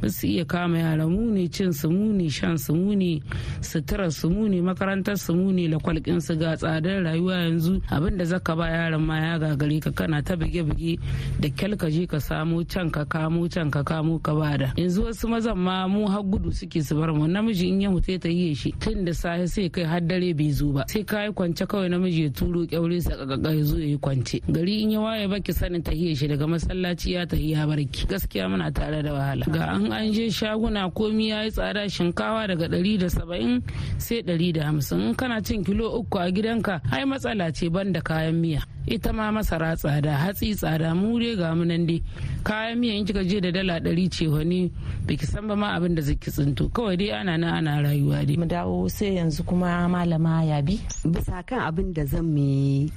Ba 0.00 0.08
su 0.08 0.26
iya 0.26 0.44
kama 0.44 0.78
yara. 0.78 1.06
Mu 1.08 1.30
ne 1.32 1.48
cin 1.48 1.72
su 1.72 1.90
mu 1.90 2.12
ne 2.12 2.28
shan 2.28 2.56
su 2.58 2.74
mu 2.74 2.94
ne 2.94 3.20
suturar 3.60 4.10
su 4.12 4.30
mu 4.30 4.48
ne 4.48 4.60
makarantar 4.60 5.18
su 5.18 5.34
mu 5.34 5.52
ne 5.52 5.68
lakwalkin 5.68 6.20
su. 6.20 6.36
Ga 6.36 6.56
tsadar 6.56 7.02
rayuwa 7.04 7.34
yanzu. 7.44 7.80
Abin 7.90 8.16
da 8.18 8.24
zaka 8.24 8.56
ba 8.56 8.66
yaron 8.68 9.02
ma 9.02 9.16
ya 9.18 9.38
gagare 9.38 9.80
ka 9.80 9.90
kana 9.90 10.22
ta 10.22 10.34
bige-bige 10.36 10.98
da 11.40 11.48
kyal 11.48 11.76
ka 11.76 11.88
je 11.90 12.06
ka 12.06 12.18
samu 12.20 12.64
can 12.64 12.90
ka 12.90 13.04
kamo 13.04 13.48
can 13.48 13.70
ka 13.70 13.82
kamo 13.82 14.18
ka 14.18 14.32
ba 14.34 14.56
da 14.58 14.72
yanzu 14.76 15.04
wasu 15.04 15.28
mazan 15.28 15.58
ma 15.58 15.86
mu 15.88 16.06
har 16.08 16.22
gudu 16.22 16.50
suke 16.52 16.82
su 16.82 16.94
bar 16.96 17.12
mu. 17.12 17.26
Namiji 17.28 17.68
in 17.68 17.80
ya 17.80 17.90
mutu 17.90 18.18
ta 18.18 18.28
yi 18.28 18.54
shi. 18.54 18.72
Tun 18.80 19.04
da 19.04 19.12
safe 19.12 19.46
sai 19.48 19.68
kai 19.68 19.84
har 19.84 20.00
dare 20.00 20.32
bai 20.34 20.50
zo 20.50 20.72
ba. 20.72 20.84
Sai 20.88 21.02
kai 21.04 21.28
kwance 21.32 21.66
kawai 21.66 21.88
namiji 21.88 22.22
ya 22.24 22.30
turo 22.30 22.66
kyaure 22.66 23.00
sa 23.00 23.16
kaka 23.16 23.50
ya 23.54 23.62
zo 23.64 23.76
ya 23.78 23.86
yi 23.86 23.98
kwance. 23.98 24.40
Gari 24.48 24.82
in 24.82 24.90
ya 24.92 25.00
waye 25.00 25.28
baki 25.28 25.52
sanin 25.52 25.82
tahiyar 25.82 26.16
shi. 26.16 26.26
Daga 26.28 26.46
masallaci 26.46 27.12
ya 27.12 27.26
tahi 27.26 27.52
ya 27.52 27.66
barki 27.66 28.06
gaskiya 28.06 28.48
muna 28.48 28.70
tare 28.72 29.02
da 29.02 29.12
wahala. 29.12 29.44
Ga 29.50 29.64
an 29.74 29.89
an 29.92 30.12
je 30.12 30.30
shaguna 30.30 30.90
komi 30.90 31.28
ya 31.28 31.42
yi 31.44 31.50
tsada 31.50 31.88
shinkawa 31.88 32.46
daga 32.48 32.66
ɗari 32.68 32.98
da 32.98 33.08
saba'in 33.08 33.62
sai 33.98 34.22
ɗari 34.22 34.52
da 34.54 34.64
hamsin. 34.66 35.00
In 35.00 35.14
kana 35.14 35.42
cin 35.42 35.64
kilo 35.64 35.98
uku 35.98 36.18
a 36.18 36.30
gidanka 36.32 36.80
ai 36.92 37.04
matsala 37.04 37.52
ce 37.54 37.68
banda 37.68 38.00
kayan 38.00 38.34
miya. 38.40 38.62
Ita 38.86 39.12
ma 39.12 39.30
masara 39.30 39.76
tsada 39.76 40.12
hatsi 40.16 40.54
tsada 40.54 40.94
mu 40.94 41.18
dai 41.18 41.36
ga 41.36 41.54
mu 41.54 41.64
nan 41.64 41.86
dai. 41.86 42.02
Kayan 42.44 42.78
miya 42.80 42.94
in 42.94 43.04
kika 43.06 43.22
je 43.28 43.40
da 43.40 43.50
dala 43.50 43.80
ɗari 43.80 44.08
ce 44.12 44.26
wani 44.28 44.70
biki 45.06 45.26
san 45.26 45.46
ba 45.46 45.54
ma 45.56 45.76
abin 45.76 45.94
da 45.94 46.02
zaki 46.02 46.30
tsinto. 46.30 46.68
Kawai 46.70 46.96
dai 46.96 47.10
ana 47.12 47.36
nan 47.38 47.54
ana 47.66 47.82
rayuwa 47.82 48.24
dai. 48.26 48.36
Mu 48.36 48.46
dawo 48.46 48.88
sai 48.88 49.16
yanzu 49.18 49.42
kuma 49.46 49.88
malama 49.88 50.42
yabi. 50.44 50.80
Bisa 51.04 51.42
kan 51.46 51.60
abin 51.68 51.92
da 51.92 52.04
zan 52.04 52.24
mu 52.34 52.88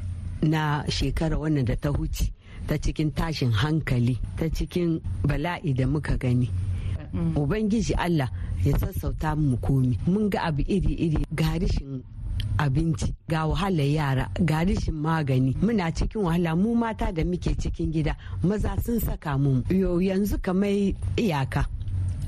na 0.43 0.83
shekara 0.89 1.37
wannan 1.39 1.65
da 1.65 1.75
ta 1.75 1.89
huce 1.89 2.31
ta 2.67 2.75
cikin 2.79 3.11
tashin 3.11 3.51
hankali 3.51 4.15
ta 4.37 4.45
cikin 4.51 4.99
bala'i 5.23 5.73
da 5.75 5.85
muka 5.87 6.15
gani. 6.17 6.49
Ubangiji 7.35 7.93
allah 7.97 8.29
ya 8.65 8.77
sassauta 8.79 9.35
mu 9.35 9.57
komi. 9.57 9.97
Mun 10.07 10.29
ga 10.29 10.43
abu 10.43 10.61
iri-iri 10.61 11.25
ga 11.35 11.57
rishin 11.59 12.03
abinci 12.57 13.13
ga 13.29 13.45
wahalar 13.45 13.85
yara 13.85 14.29
ga 14.39 14.63
rishin 14.65 14.95
magani. 14.95 15.53
Muna 15.61 15.91
cikin 15.91 16.21
wahala 16.23 16.55
mu 16.55 16.75
mata 16.75 17.11
da 17.11 17.23
muke 17.23 17.55
cikin 17.55 17.91
gida 17.91 18.15
maza 18.43 18.75
sun 18.83 18.99
saka 18.99 19.37
mu. 19.37 19.61
Yanzu 19.69 20.39
kamar 20.41 20.93
iyaka 21.17 21.65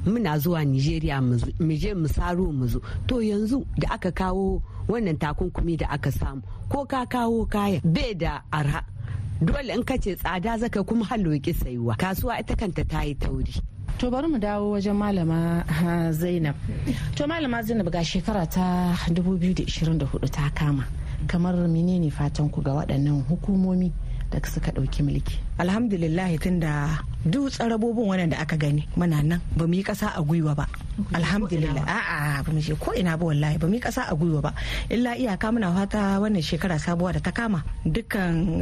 muna 0.06 0.38
zuwa 0.38 0.66
nigeria 0.66 1.22
mu 1.22 1.38
je 1.76 1.94
mu 1.94 2.08
saro 2.08 2.52
mu 2.52 2.68
zo. 2.68 2.80
To 3.08 3.22
yanzu 3.22 3.66
da 3.78 3.94
aka 3.96 4.12
kawo 4.12 4.62
wannan 4.88 5.18
takunkumi 5.18 5.78
da 5.78 5.88
aka 5.90 6.12
samu 6.12 6.42
ko 6.70 6.86
ka 6.86 7.06
kawo 7.06 7.46
kaya 7.50 7.82
bai 7.84 8.14
da 8.14 8.42
arha. 8.52 8.84
Dole 9.42 9.74
in 9.74 9.84
ka 9.84 9.98
ce 9.98 10.16
tsada 10.16 10.58
zaka 10.58 10.84
kuma 10.88 11.06
halloki 11.06 11.54
sayuwa. 11.54 11.96
Kasuwa 11.98 12.40
ita 12.40 12.56
kanta 12.56 12.84
ta 12.88 13.04
yi 13.04 13.16
tauri. 13.16 13.52
To 13.98 14.12
bari 14.12 14.28
mu 14.28 14.38
dawo 14.40 14.72
wajen 14.72 14.94
malama 14.96 15.64
zainab. 16.12 16.56
To 17.16 17.28
malama 17.28 17.64
zainab 17.64 17.90
ga 17.92 18.04
shekara 18.04 18.46
ta 18.50 18.94
2024 19.10 20.30
ta 20.30 20.50
kama. 20.54 20.84
Kamar 21.28 21.56
menene 21.68 22.12
fatan 22.12 22.50
ku 22.50 22.62
ga 22.62 22.72
waɗannan 22.76 23.24
hukumomi 23.30 23.92
da 24.32 24.40
suka 24.44 24.72
ɗauki 24.72 25.02
mulki? 25.04 25.40
Alhamdulillah 25.60 26.30
tunda 26.42 27.00
duk 27.26 27.50
tsarabobin 27.50 28.06
wannan 28.06 28.30
da 28.30 28.38
aka 28.46 28.54
gani 28.54 28.86
muna 28.94 29.26
nan 29.26 29.42
ba 29.58 29.66
mu 29.66 29.74
yi 29.74 29.82
kasa 29.84 30.14
a 30.14 30.22
gwiwa 30.22 30.54
ba. 30.54 30.66
Alhamdulillah. 31.12 31.84
A'a 31.84 32.40
ba 32.46 32.50
mu 32.56 32.62
je 32.62 32.72
ko 32.78 32.94
ina 32.96 33.18
ba 33.20 33.26
wallahi 33.28 33.58
ba 33.60 33.66
mu 33.68 33.76
yi 33.76 33.82
kasa 33.84 34.06
a 34.08 34.14
gwiwa 34.16 34.40
ba. 34.46 34.52
Illa 34.94 35.18
iyaka 35.18 35.50
muna 35.52 35.74
fata 35.74 36.22
wannan 36.22 36.40
shekara 36.46 36.78
sabuwa 36.80 37.18
da 37.18 37.20
ta 37.26 37.34
kama 37.34 37.66
dukkan 37.84 38.62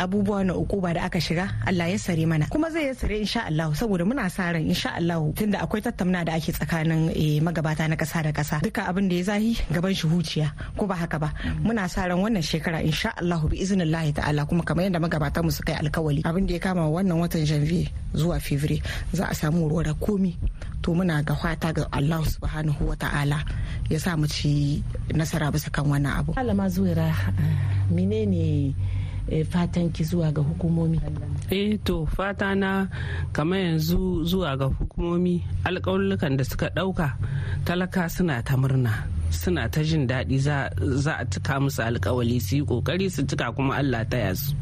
abubuwa 0.00 0.48
na 0.48 0.52
ukuba 0.56 0.96
da 0.96 1.04
aka 1.06 1.20
shiga 1.20 1.60
Allah 1.68 1.92
ya 1.92 1.98
sare 2.00 2.24
mana. 2.26 2.48
Kuma 2.48 2.72
zai 2.72 2.88
ya 2.88 2.94
sare 2.96 3.20
insha 3.20 3.44
Allah 3.44 3.68
saboda 3.76 4.08
muna 4.08 4.26
sa 4.32 4.48
ran 4.50 4.64
insha 4.64 4.96
Allah 4.96 5.20
tunda 5.36 5.60
akwai 5.60 5.84
tattauna 5.84 6.24
da 6.24 6.32
ake 6.40 6.56
tsakanin 6.56 7.12
magabata 7.44 7.84
na 7.86 8.00
kasa 8.00 8.24
da 8.24 8.32
kasa 8.32 8.64
duka 8.64 8.88
abin 8.88 9.12
da 9.12 9.14
ya 9.20 9.24
zahi 9.28 9.60
gaban 9.70 9.92
shi 9.94 10.08
huciya 10.08 10.56
ko 10.80 10.88
ba 10.88 10.96
haka 10.96 11.20
ba. 11.20 11.30
Muna 11.60 11.84
sa 11.86 12.08
ran 12.08 12.16
wannan 12.18 12.40
shekara 12.42 12.80
insha 12.80 13.12
Allah 13.14 13.44
bi 13.44 13.60
iznillahi 13.60 14.16
ta'ala 14.16 14.48
kuma 14.48 14.64
kamar 14.64 14.88
yadda 14.88 14.98
magabatan 15.04 15.44
mu 15.44 15.52
suka 15.52 15.71
yi 15.72 15.78
alkawali. 15.80 16.22
Abin 16.24 16.46
da 16.46 16.54
ya 16.54 16.60
kama 16.60 16.88
wannan 16.88 17.18
watan 17.20 17.44
janvier 17.46 17.88
zuwa 18.14 18.40
fevrier 18.40 18.82
za 19.12 19.26
a 19.30 19.34
samu 19.34 19.68
ruwa 19.68 19.84
da 19.84 19.94
komi. 19.94 20.36
To 20.82 20.94
muna 20.94 21.22
ga 21.24 21.34
fata 21.34 21.72
ga 21.72 21.86
Allah 21.92 22.22
subhanahu 22.26 22.88
wa 22.88 22.96
ta'ala 22.96 23.44
ya 23.90 23.98
sa 23.98 24.16
mu 24.16 24.26
ci 24.26 24.82
nasara 25.14 25.50
bisa 25.52 25.70
kan 25.70 25.86
wannan 25.86 26.18
abu. 26.20 26.32
Malama 26.34 26.68
zuwa 26.68 27.08
menene 27.90 28.74
fatan 29.50 29.90
ki 29.94 30.04
zuwa 30.04 30.32
ga 30.34 30.42
hukumomi? 30.42 30.98
Eh 31.50 31.78
to 31.84 32.06
fata 32.06 32.54
na 32.54 32.88
kamar 33.32 33.58
yanzu 33.58 34.24
zuwa 34.24 34.56
ga 34.58 34.66
hukumomi 34.66 35.42
alƙawullukan 35.64 36.36
da 36.36 36.44
suka 36.44 36.68
ɗauka 36.74 37.14
talaka 37.64 38.08
suna 38.10 38.42
ta 38.42 38.56
murna 38.56 39.06
suna 39.30 39.68
ta 39.72 39.80
jin 39.82 40.06
daɗi 40.10 40.36
za 40.38 40.56
a 41.16 41.24
cika 41.30 41.54
musu 41.62 41.82
alkawali 41.82 42.40
su 42.40 42.56
yi 42.56 42.62
ƙoƙari 42.66 43.06
su 43.10 43.22
cika 43.22 43.52
kuma 43.54 43.74
allah 43.78 44.02
ta 44.10 44.16
yasu. 44.16 44.54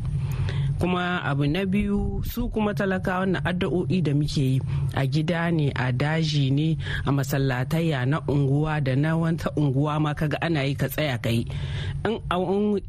Kuma 0.80 1.20
abu 1.24 1.44
na 1.46 1.62
biyu 1.68 2.22
su 2.24 2.48
kuma 2.48 2.72
talakawa 2.74 3.26
na 3.26 3.38
addu'o'i 3.44 4.00
da 4.02 4.12
muke 4.16 4.42
yi. 4.56 4.60
A 4.96 5.02
gida 5.06 5.50
ne 5.52 5.66
a 5.76 5.92
daji 5.92 6.44
ne 6.58 6.68
a 7.04 7.10
masallatayya 7.12 8.00
na 8.10 8.18
unguwa 8.32 8.80
da 8.86 8.94
na 8.96 9.10
wata 9.16 9.48
unguwa 9.60 10.00
ma 10.00 10.10
kaga 10.18 10.38
ana 10.46 10.62
yi 10.66 10.74
ka 10.80 10.88
tsaya 10.88 11.16
ka 11.24 11.28
yi. 11.36 11.42
In 12.08 12.16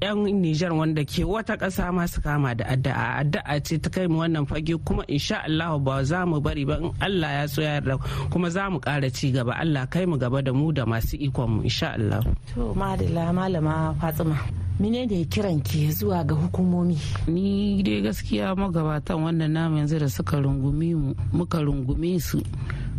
yan 0.01 0.17
nijar 0.41 0.71
wanda 0.73 1.03
ke 1.03 1.23
wata 1.27 1.53
ƙasa 1.61 1.91
ma 1.93 2.07
su 2.07 2.19
kama 2.25 2.55
da 2.55 2.65
addu'a. 2.73 3.05
Addu'a 3.21 3.55
ce 3.65 3.75
ta 3.83 3.89
kai 3.93 4.07
mu 4.07 4.23
wannan 4.23 4.47
fage 4.49 4.75
kuma 4.87 5.03
insha 5.11 5.37
Allah 5.47 5.75
ba 5.85 5.95
za 6.09 6.19
mu 6.29 6.39
bari 6.45 6.63
ba 6.69 6.75
in 6.79 6.91
Allah 7.05 7.31
ya 7.43 7.45
so 7.53 7.59
ya 7.61 7.71
yarda. 7.83 7.95
Kuma 8.31 8.47
za 8.49 8.63
mu 8.71 8.79
ƙara 8.79 9.11
ci 9.11 9.31
gaba. 9.35 9.53
Allah 9.59 9.83
kai 9.93 10.05
mu 10.09 10.15
gaba 10.17 10.39
da 10.41 10.51
mu 10.55 10.71
da 10.71 10.83
masu 10.91 11.15
ikon 11.19 11.49
mu 11.49 11.59
insha 11.67 11.93
Allah 11.99 12.23
to 12.55 12.71
malama 12.75 13.93
Fatima. 13.99 14.39
Mine 14.81 15.05
da 15.07 15.15
kiran 15.29 15.61
ki 15.61 15.91
zuwa 15.93 16.23
ga 16.25 16.33
hukumomi? 16.35 16.97
Ni 17.29 17.83
dai 17.85 18.01
gaskiya 18.01 18.55
magabatan 18.57 19.21
wannan 19.21 19.51
namu 19.53 19.77
yanzu 19.77 19.99
da 19.99 20.09
suka 20.09 20.41
rungumi 20.41 20.95
mu 20.97 21.13
muka 21.31 21.61
rungume 21.61 22.17
su. 22.19 22.41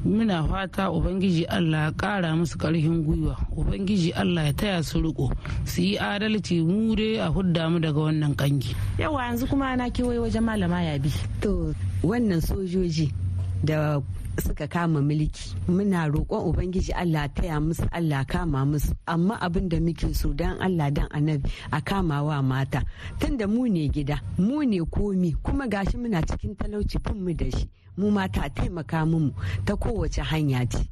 Muna 0.04 0.46
fata 0.46 0.90
ubangiji 0.90 1.44
allah 1.46 1.90
ya 1.90 1.92
kara 1.92 2.36
musu 2.36 2.58
ƙarfin 2.58 3.02
gwiwa. 3.02 3.36
Ubangiji 3.56 4.12
allah 4.14 4.46
ya 4.46 4.52
taya 4.52 4.82
su 4.82 5.02
riko 5.02 5.30
su 5.66 5.82
yi 5.82 5.98
adalci 5.98 6.62
mu 6.62 6.94
dai 6.94 7.18
a 7.18 7.26
hudda 7.30 7.66
mu 7.70 7.78
daga 7.82 8.00
wannan 8.00 8.34
kangi 8.38 8.74
yawa 8.98 9.24
yanzu 9.26 9.46
kuma 9.50 9.76
na 9.76 9.90
kewaye 9.90 10.18
wajen 10.22 10.42
malama 10.46 10.82
ya 10.82 10.98
bi 10.98 11.10
to 11.40 11.74
wannan 12.02 12.40
sojoji 12.40 13.10
da 13.64 13.98
suka 14.40 14.66
kama 14.68 15.00
mulki. 15.02 15.54
Muna 15.68 16.08
roƙon 16.08 16.46
ubangiji 16.54 16.92
allah 16.94 17.28
taya 17.34 17.60
musu 17.60 17.86
allah 17.92 18.24
kama 18.26 18.64
musu. 18.64 18.94
Amma 19.06 19.38
abin 19.40 19.68
da 19.68 19.78
muke 19.80 20.14
so 20.14 20.32
dan 20.32 20.58
allah 20.60 20.90
dan 20.90 21.08
annabi 21.10 21.50
a 21.72 21.80
kama 21.80 22.22
wa 22.22 22.40
mata. 22.42 22.82
Tunda 23.18 23.46
mu 23.46 23.68
ne 23.68 23.88
gida 23.88 24.20
mu 24.38 24.62
ne 24.64 24.78
komi 24.80 25.34
kuma 25.42 25.66
gashi 25.68 25.96
muna 25.96 26.22
cikin 26.22 26.56
talauci 26.56 26.98
fin 27.04 27.22
mu 27.24 27.32
da 27.34 27.50
shi. 27.50 27.68
Mu 27.96 28.10
mata 28.10 28.48
taimaka 28.48 29.06
mu 29.08 29.30
ta 29.64 29.74
kowace 29.76 30.22
hanya 30.22 30.64
ce. 30.68 30.88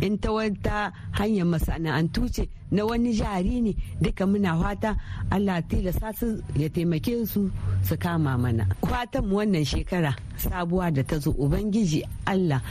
In 0.00 0.18
ta 0.18 0.30
wata 0.32 0.92
hanyar 1.12 1.46
masana'antu 1.46 2.28
ce 2.34 2.48
na 2.70 2.84
wani 2.84 3.12
jari 3.14 3.60
ne 3.60 3.72
duka 4.00 4.26
muna 4.26 4.56
fata 4.60 4.96
allah 5.30 5.62
tilasta 5.62 6.12
su 6.12 6.42
ya 6.56 6.68
taimake 6.68 7.26
su 7.26 7.50
su 7.82 7.96
kama 7.96 8.38
mana. 8.38 8.66
Fatan 8.86 9.30
wannan 9.30 9.64
shekara 9.64 10.16
sabuwa 10.36 10.90
da 10.92 11.02
ta 11.02 11.18
zo 11.18 11.30
ubangiji 11.30 12.02
allah 12.26 12.62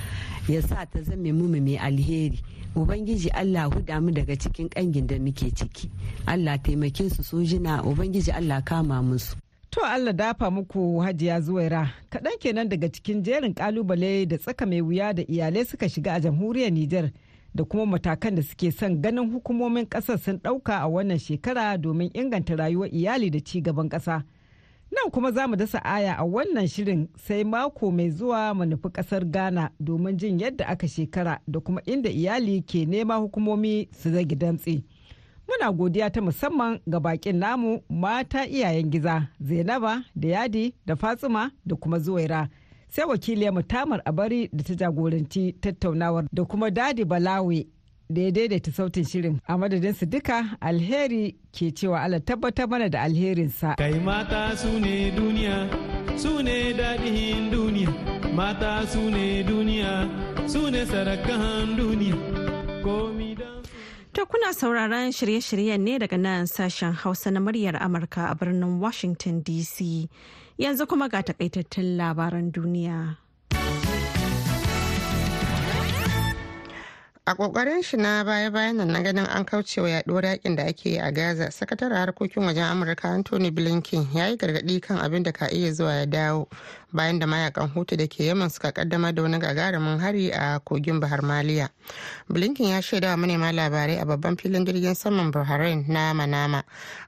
ya 0.47 0.61
sa 0.61 0.85
ta 0.85 1.01
zame 1.01 1.31
mu 1.33 1.47
mai 1.47 1.77
alheri. 1.77 2.39
Ubangiji 2.75 3.29
allah 3.29 3.67
huda 3.69 4.01
mu 4.01 4.11
daga 4.11 4.35
cikin 4.35 4.69
kangin 4.69 5.07
da 5.07 5.19
muke 5.19 5.51
ciki. 5.51 5.89
Allah 6.27 6.57
taimake 6.57 7.09
su 7.09 7.23
sojina 7.23 7.83
ubangiji 7.83 8.31
allah 8.31 8.61
kama 8.63 9.01
musu. 9.03 9.35
To 9.71 9.86
Allah 9.86 10.13
dafa 10.13 10.51
muku 10.51 10.99
hajiya 10.99 11.41
zuwaira 11.41 11.89
kaɗan 12.10 12.38
kenan 12.39 12.69
daga 12.69 12.89
cikin 12.89 13.23
jerin 13.23 13.53
ƙalubale 13.53 14.27
da 14.27 14.38
tsaka 14.38 14.65
mai 14.65 14.81
wuya 14.81 15.13
da 15.13 15.23
iyalai 15.23 15.65
suka 15.65 15.89
shiga 15.89 16.13
a 16.13 16.19
jamhuriyar 16.19 16.71
Nijar 16.71 17.12
da 17.55 17.63
kuma 17.63 17.86
matakan 17.86 18.36
da 18.36 18.41
suke 18.43 18.71
son 18.71 19.01
ganin 19.01 19.31
hukumomin 19.31 19.86
ƙasar 19.88 20.19
sun 20.19 20.38
ɗauka 20.39 20.81
a 20.81 20.88
wannan 20.89 21.17
shekara 21.19 21.77
domin 21.77 22.10
inganta 22.13 22.55
rayuwar 22.55 22.89
iyali 22.93 23.29
da 23.31 23.39
ci 23.39 23.62
gaban 23.62 23.88
ƙasa. 23.89 24.23
Nan 24.91 25.10
kuma 25.12 25.31
za 25.31 25.47
mu 25.47 25.55
dasa 25.55 25.79
aya 25.86 26.15
a 26.19 26.23
wannan 26.25 26.67
shirin 26.67 27.07
sai 27.15 27.43
mako 27.43 27.91
mai 27.91 28.10
zuwa 28.12 28.53
mu 28.53 28.65
nufi 28.65 28.89
ƙasar 28.91 29.23
Ghana 29.31 29.71
domin 29.79 30.17
jin 30.17 30.38
yadda 30.39 30.67
aka 30.67 30.88
shekara 30.88 31.39
da 31.47 31.60
kuma 31.60 31.79
inda 31.88 32.10
iyali 32.10 32.62
ke 32.62 32.84
nema 32.86 33.15
hukumomi 33.23 33.88
su 33.95 34.10
zagi 34.12 34.36
damtse. 34.36 34.84
Muna 35.47 35.71
godiya 35.71 36.10
ta 36.10 36.21
musamman 36.21 36.80
ga 36.88 36.99
bakin 36.99 37.38
namu 37.39 37.82
mata 37.89 38.45
iyayen 38.47 38.89
giza 38.89 39.27
Zainaba 39.41 40.04
da 40.15 40.27
Yadi 40.27 40.73
da 40.86 40.95
Fatsima 40.95 41.51
da 41.65 41.75
kuma 41.75 41.99
Zuwaira. 41.99 42.47
Sai 42.89 43.06
wakiliyar 43.06 43.54
mutamar 43.54 44.01
abari 44.06 44.49
da 44.54 44.63
ta 44.63 44.73
jagoranci 44.75 45.54
tattaunawar 45.62 46.25
da 46.34 46.43
kuma 46.45 46.69
Dadi 46.71 47.06
Balawe 47.06 47.67
da 48.10 48.21
ya 48.21 48.32
daidaita 48.32 48.71
sautin 48.71 49.04
shirin 49.06 49.39
a 49.47 49.58
madadin 49.58 49.93
su 49.93 50.06
duka 50.06 50.58
alheri 50.62 51.36
ke 51.51 51.71
cewa 51.71 52.01
Allah 52.04 52.19
tabbatar 52.19 52.67
mana 52.69 52.89
da 52.89 53.01
alherinsa. 53.01 53.75
Kai 53.77 53.99
mata 53.99 54.56
su 54.58 54.80
ne 54.80 55.12
duniya, 55.12 55.69
su 56.19 56.41
ne 56.43 56.73
daɗin 56.73 57.51
duniya, 57.51 57.89
mata 58.36 58.86
su 58.88 59.10
ne 59.10 59.43
duniya, 59.43 60.10
su 60.49 60.69
ne 60.69 60.86
sarakan 60.86 61.77
duniya. 61.77 62.15
Komi 62.84 63.36
To 64.13 64.26
kuna 64.26 64.52
sauraron 64.54 65.12
shirye-shiryen 65.15 65.80
ne 65.80 65.97
daga 66.00 66.17
nan 66.19 66.43
sashen 66.45 66.91
Hausa 66.93 67.32
na 67.32 67.39
muryar 67.39 67.80
Amurka 67.80 68.30
a 68.30 68.36
birnin 68.36 68.80
Washington 68.80 69.41
DC. 69.41 70.10
Yanzu 70.60 70.86
kuma 70.88 71.08
ga 71.08 71.21
takaitattun 71.24 71.95
labaran 71.95 72.52
duniya. 72.52 73.15
A 77.27 77.36
ƙoƙarin 77.36 77.84
shi 77.84 77.97
na 77.97 78.23
baya-bayan 78.23 78.77
nan 78.77 78.88
na 78.91 78.99
ganin 79.03 79.25
an 79.29 79.45
kaucewa 79.45 79.89
yaduwar 79.89 80.23
yaƙin 80.25 80.55
da 80.55 80.63
ake 80.65 80.86
yi 80.89 80.97
a 80.99 81.12
gaza 81.12 81.51
sakataren 81.51 81.95
harkokin 81.97 82.43
wajen 82.43 82.63
amurka 82.63 83.05
anthony 83.13 83.51
blinken 83.51 84.07
ya 84.13 84.25
yi 84.27 84.38
gargaɗi 84.38 84.81
kan 84.81 84.97
abin 84.97 85.23
da 85.23 85.31
ka 85.31 85.45
iya 85.51 85.71
zuwa 85.71 85.93
ya 85.99 86.05
dawo 86.05 86.47
bayan 86.91 87.19
da 87.19 87.27
mayaƙan 87.27 87.69
hutu 87.75 87.95
da 87.95 88.07
ke 88.07 88.25
yaman 88.25 88.49
suka 88.49 88.71
kaddama 88.71 89.13
da 89.13 89.21
wani 89.21 89.38
gagarumin 89.39 89.99
hari 89.99 90.31
a 90.31 90.60
kogin 90.65 90.99
bahar 90.99 91.21
maliya. 91.21 91.69
Blinken 92.27 92.67
ya 92.69 92.81
shaida 92.81 93.10
wa 93.12 93.17
manema 93.17 93.51
labarai 93.53 94.01
a 94.01 94.05
babban 94.05 94.36
filin 94.41 94.65
jirgin 94.65 94.95
saman 94.95 95.31
bahrain 95.31 95.88
na 95.88 96.13
manama 96.13 96.63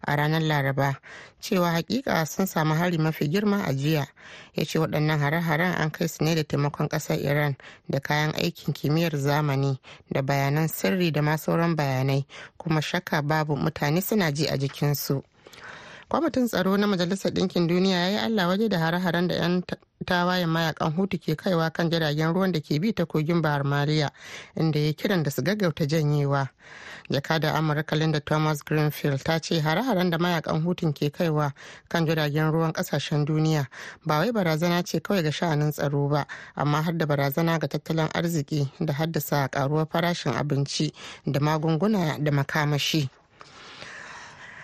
a 0.07 0.15
ranar 0.15 0.41
laraba 0.41 0.95
cewa 1.43 1.71
hakika 1.71 2.25
sun 2.25 2.45
samu 2.45 2.73
hari 2.73 2.97
mafi 2.97 3.27
girma 3.27 3.63
a 3.67 3.73
jiya. 3.73 4.07
Ya 4.55 4.65
ce 4.65 4.79
waɗannan 4.79 5.19
hare-haren 5.19 5.73
an 5.75 5.91
kai 5.91 6.07
su 6.07 6.23
ne 6.23 6.35
da 6.35 6.43
taimakon 6.43 6.87
ƙasar 6.89 7.19
iran 7.19 7.55
da 7.89 7.99
kayan 7.99 8.31
aikin 8.35 8.73
kimiyyar 8.73 9.11
zamani 9.17 9.79
da 10.11 10.21
bayanan 10.21 10.67
sirri 10.69 11.11
da 11.11 11.21
ma 11.21 11.35
sauran 11.37 11.75
bayanai. 11.75 12.25
Kuma 12.57 12.81
shakka 12.81 13.21
babu 13.21 13.55
mutane 13.55 14.01
suna 14.01 14.31
ji 14.31 14.45
a 14.47 14.57
jikinsu. 14.57 15.21
Kwamitin 16.13 16.47
tsaro 16.47 16.77
na 16.77 16.87
majalisar 16.87 17.31
ɗinkin 17.33 17.67
duniya 17.67 17.97
ya 17.99 18.09
yi 18.09 18.17
allah 18.17 18.47
waje 18.47 18.69
da 18.69 18.77
hare-haren 18.79 19.27
da 19.27 19.35
'yan 19.35 19.63
tawayen 20.05 20.49
mayaƙan 20.49 20.93
hutu 20.93 21.17
ke 21.17 21.35
kaiwa 21.35 21.73
kan 21.73 21.89
jiragen 21.89 22.33
ruwan 22.33 22.51
da 22.51 22.59
ke 22.61 22.77
bi 22.79 22.93
ta 22.93 23.05
kogin 23.05 23.41
bahar 23.41 23.63
maliya 23.65 24.11
inda 24.55 24.79
ya 24.79 24.93
kiran 24.93 25.23
da 25.23 25.31
su 25.31 25.41
gaggauta 25.41 25.87
janyewa. 25.87 26.49
Jakada 27.09 27.53
amurka 27.57 27.95
linda 27.97 28.19
thomas 28.19 28.61
greenfield 28.63 29.23
ta 29.23 29.39
ce 29.39 29.57
hare-haren 29.59 30.09
da 30.11 30.17
mayaƙan 30.17 30.61
hutun 30.61 30.93
ke 30.93 31.09
kaiwa 31.09 31.51
kan 31.89 32.05
jiragen 32.05 32.51
ruwan 32.51 32.73
ƙasashen 32.73 33.25
duniya 33.25 33.65
ba 34.05 34.19
wai 34.19 34.29
barazana 34.31 34.83
ce 34.85 34.99
kawai 35.01 35.23
ga 35.23 35.31
sha'anin 35.31 35.71
tsaro 35.71 36.07
ba 36.09 36.27
amma 36.55 36.81
har 36.83 36.93
da 36.93 37.05
barazana 37.05 37.57
ga 37.59 37.65
tattalin 37.67 38.09
arziki 38.13 38.69
da 38.79 38.93
haddasa 38.93 39.49
karuwar 39.49 39.87
farashin 39.89 40.33
abinci 40.37 40.93
da 41.25 41.39
magunguna 41.39 42.19
da 42.21 42.29
makamashi. 42.31 43.09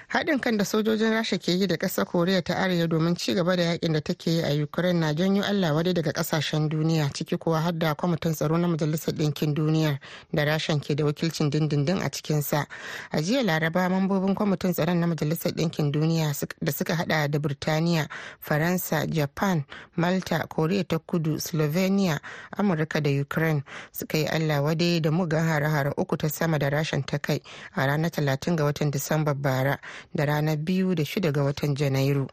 Haɗin 0.09 0.39
kan 0.39 0.57
da 0.57 0.65
sojojin 0.65 1.11
rasha 1.13 1.37
ke 1.37 1.51
yi 1.51 1.67
da 1.67 1.75
ƙasar 1.77 2.05
koriya 2.05 2.41
ta 2.43 2.53
arewa 2.55 2.87
domin 2.87 3.15
ci 3.15 3.33
gaba 3.35 3.55
da 3.55 3.63
yaƙin 3.63 3.93
da 3.93 3.99
take 4.01 4.27
yi 4.31 4.41
a 4.41 4.63
ukraine 4.63 4.99
na 4.99 5.13
janyo 5.13 5.43
allah 5.43 5.73
wadai 5.73 5.93
daga 5.93 6.11
ƙasashen 6.11 6.69
duniya 6.69 7.09
ciki 7.13 7.37
kuwa 7.37 7.61
har 7.61 7.73
da 7.77 7.93
kwamitin 7.93 8.33
tsaro 8.33 8.57
na 8.57 8.67
majalisar 8.67 9.13
ɗinkin 9.13 9.53
duniya 9.53 9.99
da 10.33 10.45
rashan 10.45 10.79
ke 10.81 10.95
da 10.95 11.05
wakilcin 11.05 11.49
dindindin 11.51 12.01
a 12.01 12.09
cikinsa. 12.09 12.65
A 13.11 13.21
jiya 13.21 13.43
laraba 13.43 13.89
mambobin 13.89 14.35
kwamitin 14.35 14.73
tsaron 14.73 14.97
na 14.99 15.07
majalisar 15.07 15.51
ɗinkin 15.51 15.91
duniya 15.91 16.33
da 16.61 16.71
suka 16.71 16.95
hada 16.95 17.27
da 17.27 17.39
birtaniya 17.39 18.07
faransa 18.39 19.05
japan 19.07 19.63
malta 19.95 20.47
koriya 20.47 20.87
ta 20.87 20.97
kudu 20.99 21.39
slovenia 21.39 22.19
amurka 22.57 22.99
da 23.01 23.09
ukraine 23.21 23.63
suka 23.91 24.17
yi 24.17 24.25
allah 24.25 24.61
wadai 24.63 25.01
da 25.01 25.11
mugan 25.11 25.45
hare-hare 25.47 25.93
uku 25.97 26.17
ta 26.17 26.27
sama 26.29 26.57
da 26.57 26.69
rashan 26.69 27.05
ta 27.05 27.17
kai 27.19 27.39
a 27.75 27.85
ranar 27.85 28.09
30 28.11 28.55
ga 28.55 28.63
watan 28.65 28.91
disamba 28.91 29.33
bara. 29.33 29.77
Da 30.15 30.25
ranar 30.25 30.57
biyu 30.57 30.95
da 30.95 31.03
shida 31.05 31.31
ga 31.31 31.43
watan 31.43 31.75
janairu. 31.75 32.27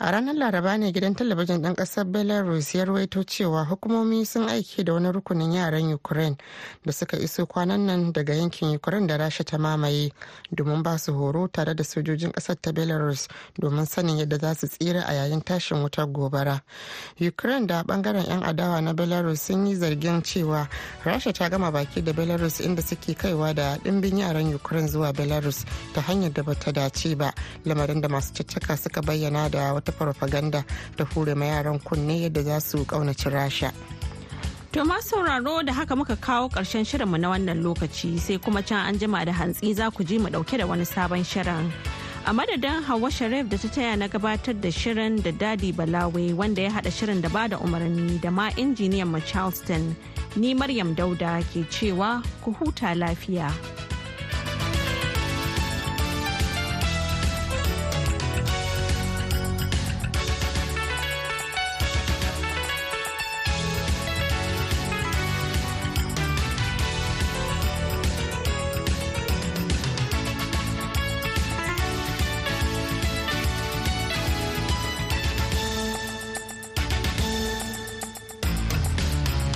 A 0.00 0.10
ranar 0.12 0.34
laraba 0.34 0.76
ne 0.78 0.92
gidan 0.92 1.14
talabijin 1.14 1.62
ɗan 1.62 1.74
ƙasar 1.74 2.04
belarus 2.04 2.74
ya 2.74 2.84
rawaito 2.84 3.24
cewa 3.24 3.64
hukumomi 3.64 4.24
sun 4.26 4.48
aiki 4.48 4.84
da 4.84 4.92
wani 4.94 5.10
rukunin 5.12 5.52
yaran 5.52 5.92
ukraine 5.92 6.36
da 6.86 6.92
suka 6.92 7.16
iso 7.18 7.46
kwanan 7.46 7.86
nan 7.86 8.12
daga 8.12 8.34
yankin 8.34 8.74
ukraine 8.76 9.06
da 9.08 9.16
rasha 9.18 9.44
ta 9.44 9.58
mamaye 9.58 10.12
domin 10.54 10.82
ba 10.82 10.98
su 10.98 11.12
horo 11.12 11.48
tare 11.48 11.74
da 11.74 11.82
sojojin 11.84 12.30
ƙasar 12.32 12.56
ta 12.62 12.70
belarus 12.72 13.26
domin 13.58 13.86
sanin 13.86 14.18
yadda 14.18 14.38
za 14.38 14.54
su 14.54 14.68
tsira 14.68 15.02
a 15.06 15.12
yayin 15.14 15.40
tashin 15.42 15.82
wutar 15.82 16.06
gobara. 16.06 16.62
Ukraine 17.20 17.66
da 17.66 17.82
ɓangaren 17.82 18.26
'yan 18.28 18.42
adawa 18.44 18.80
na 18.80 18.92
belarus 18.94 19.40
sun 19.42 19.66
yi 19.66 19.74
zargin 19.74 20.22
cewa 20.22 20.68
rasha 21.04 21.32
ta 21.32 21.48
gama 21.48 21.72
baki 21.72 22.02
da 22.04 22.12
belarus 22.12 22.60
inda 22.60 22.82
suke 22.82 23.14
kaiwa 23.18 23.52
da 23.54 23.76
ɗimbin 23.78 24.18
yaran 24.18 24.54
ukraine 24.54 24.88
zuwa 24.88 25.12
belarus 25.12 25.64
ta 25.92 26.00
hanyar 26.02 26.32
da 26.32 26.42
bata 26.42 26.72
dace 26.72 27.16
ba 27.16 27.32
lamarin 27.64 28.00
da 28.00 28.08
masu 28.08 28.32
caccaka 28.32 28.76
suka 28.76 29.02
bayyana 29.02 29.50
da 29.50 29.74
wata 29.74 29.87
ta 29.88 29.92
farfaganda 29.96 30.64
da 30.96 31.04
hure 31.14 31.34
ma 31.34 31.44
yaran 31.48 31.80
kunne 31.80 32.20
yadda 32.28 32.42
za 32.44 32.60
su 32.60 32.84
kaunaci 32.84 33.32
rasha 33.32 33.72
To 34.72 34.84
ma 34.84 35.00
sauraro 35.00 35.62
da 35.64 35.72
haka 35.72 35.96
muka 35.96 36.16
kawo 36.16 36.48
ƙarshen 36.52 36.84
shirinmu 36.84 37.16
na 37.18 37.30
wannan 37.32 37.62
lokaci 37.64 38.20
sai 38.20 38.36
kuma 38.36 38.62
can 38.62 38.84
an 38.86 38.98
jima 38.98 39.24
da 39.24 39.32
hantsi 39.32 39.74
za 39.74 39.90
ku 39.90 40.04
ji 40.04 40.18
mu 40.18 40.28
ɗauke 40.28 40.58
da 40.58 40.66
wani 40.66 40.84
sabon 40.84 41.24
shirin. 41.24 41.72
A 42.26 42.32
madadin 42.34 42.82
Hawa 42.84 43.10
Sharif 43.10 43.48
da 43.48 43.56
ta 43.56 43.68
taya 43.68 43.96
na 43.96 44.08
gabatar 44.08 44.60
da 44.60 44.68
shirin 44.68 45.22
da 45.22 45.32
Dadi 45.32 45.72
Balawe 45.72 46.34
wanda 46.36 46.60
ya 46.62 46.70
haɗa 46.70 46.92
shirin 46.92 47.22
da 47.22 47.30
ba 47.30 47.48
da 47.48 47.56
umarni 47.56 48.20
da 48.20 48.30
ma 48.30 48.50
injiniyan 48.50 49.08
mu 49.08 49.20
Charleston. 49.20 49.96
Ni 50.36 50.52
Maryam 50.52 50.94
Dauda 50.94 51.40
ke 51.48 51.64
cewa 51.72 52.22
ku 52.44 52.52
huta 52.52 52.92
lafiya. 52.94 53.48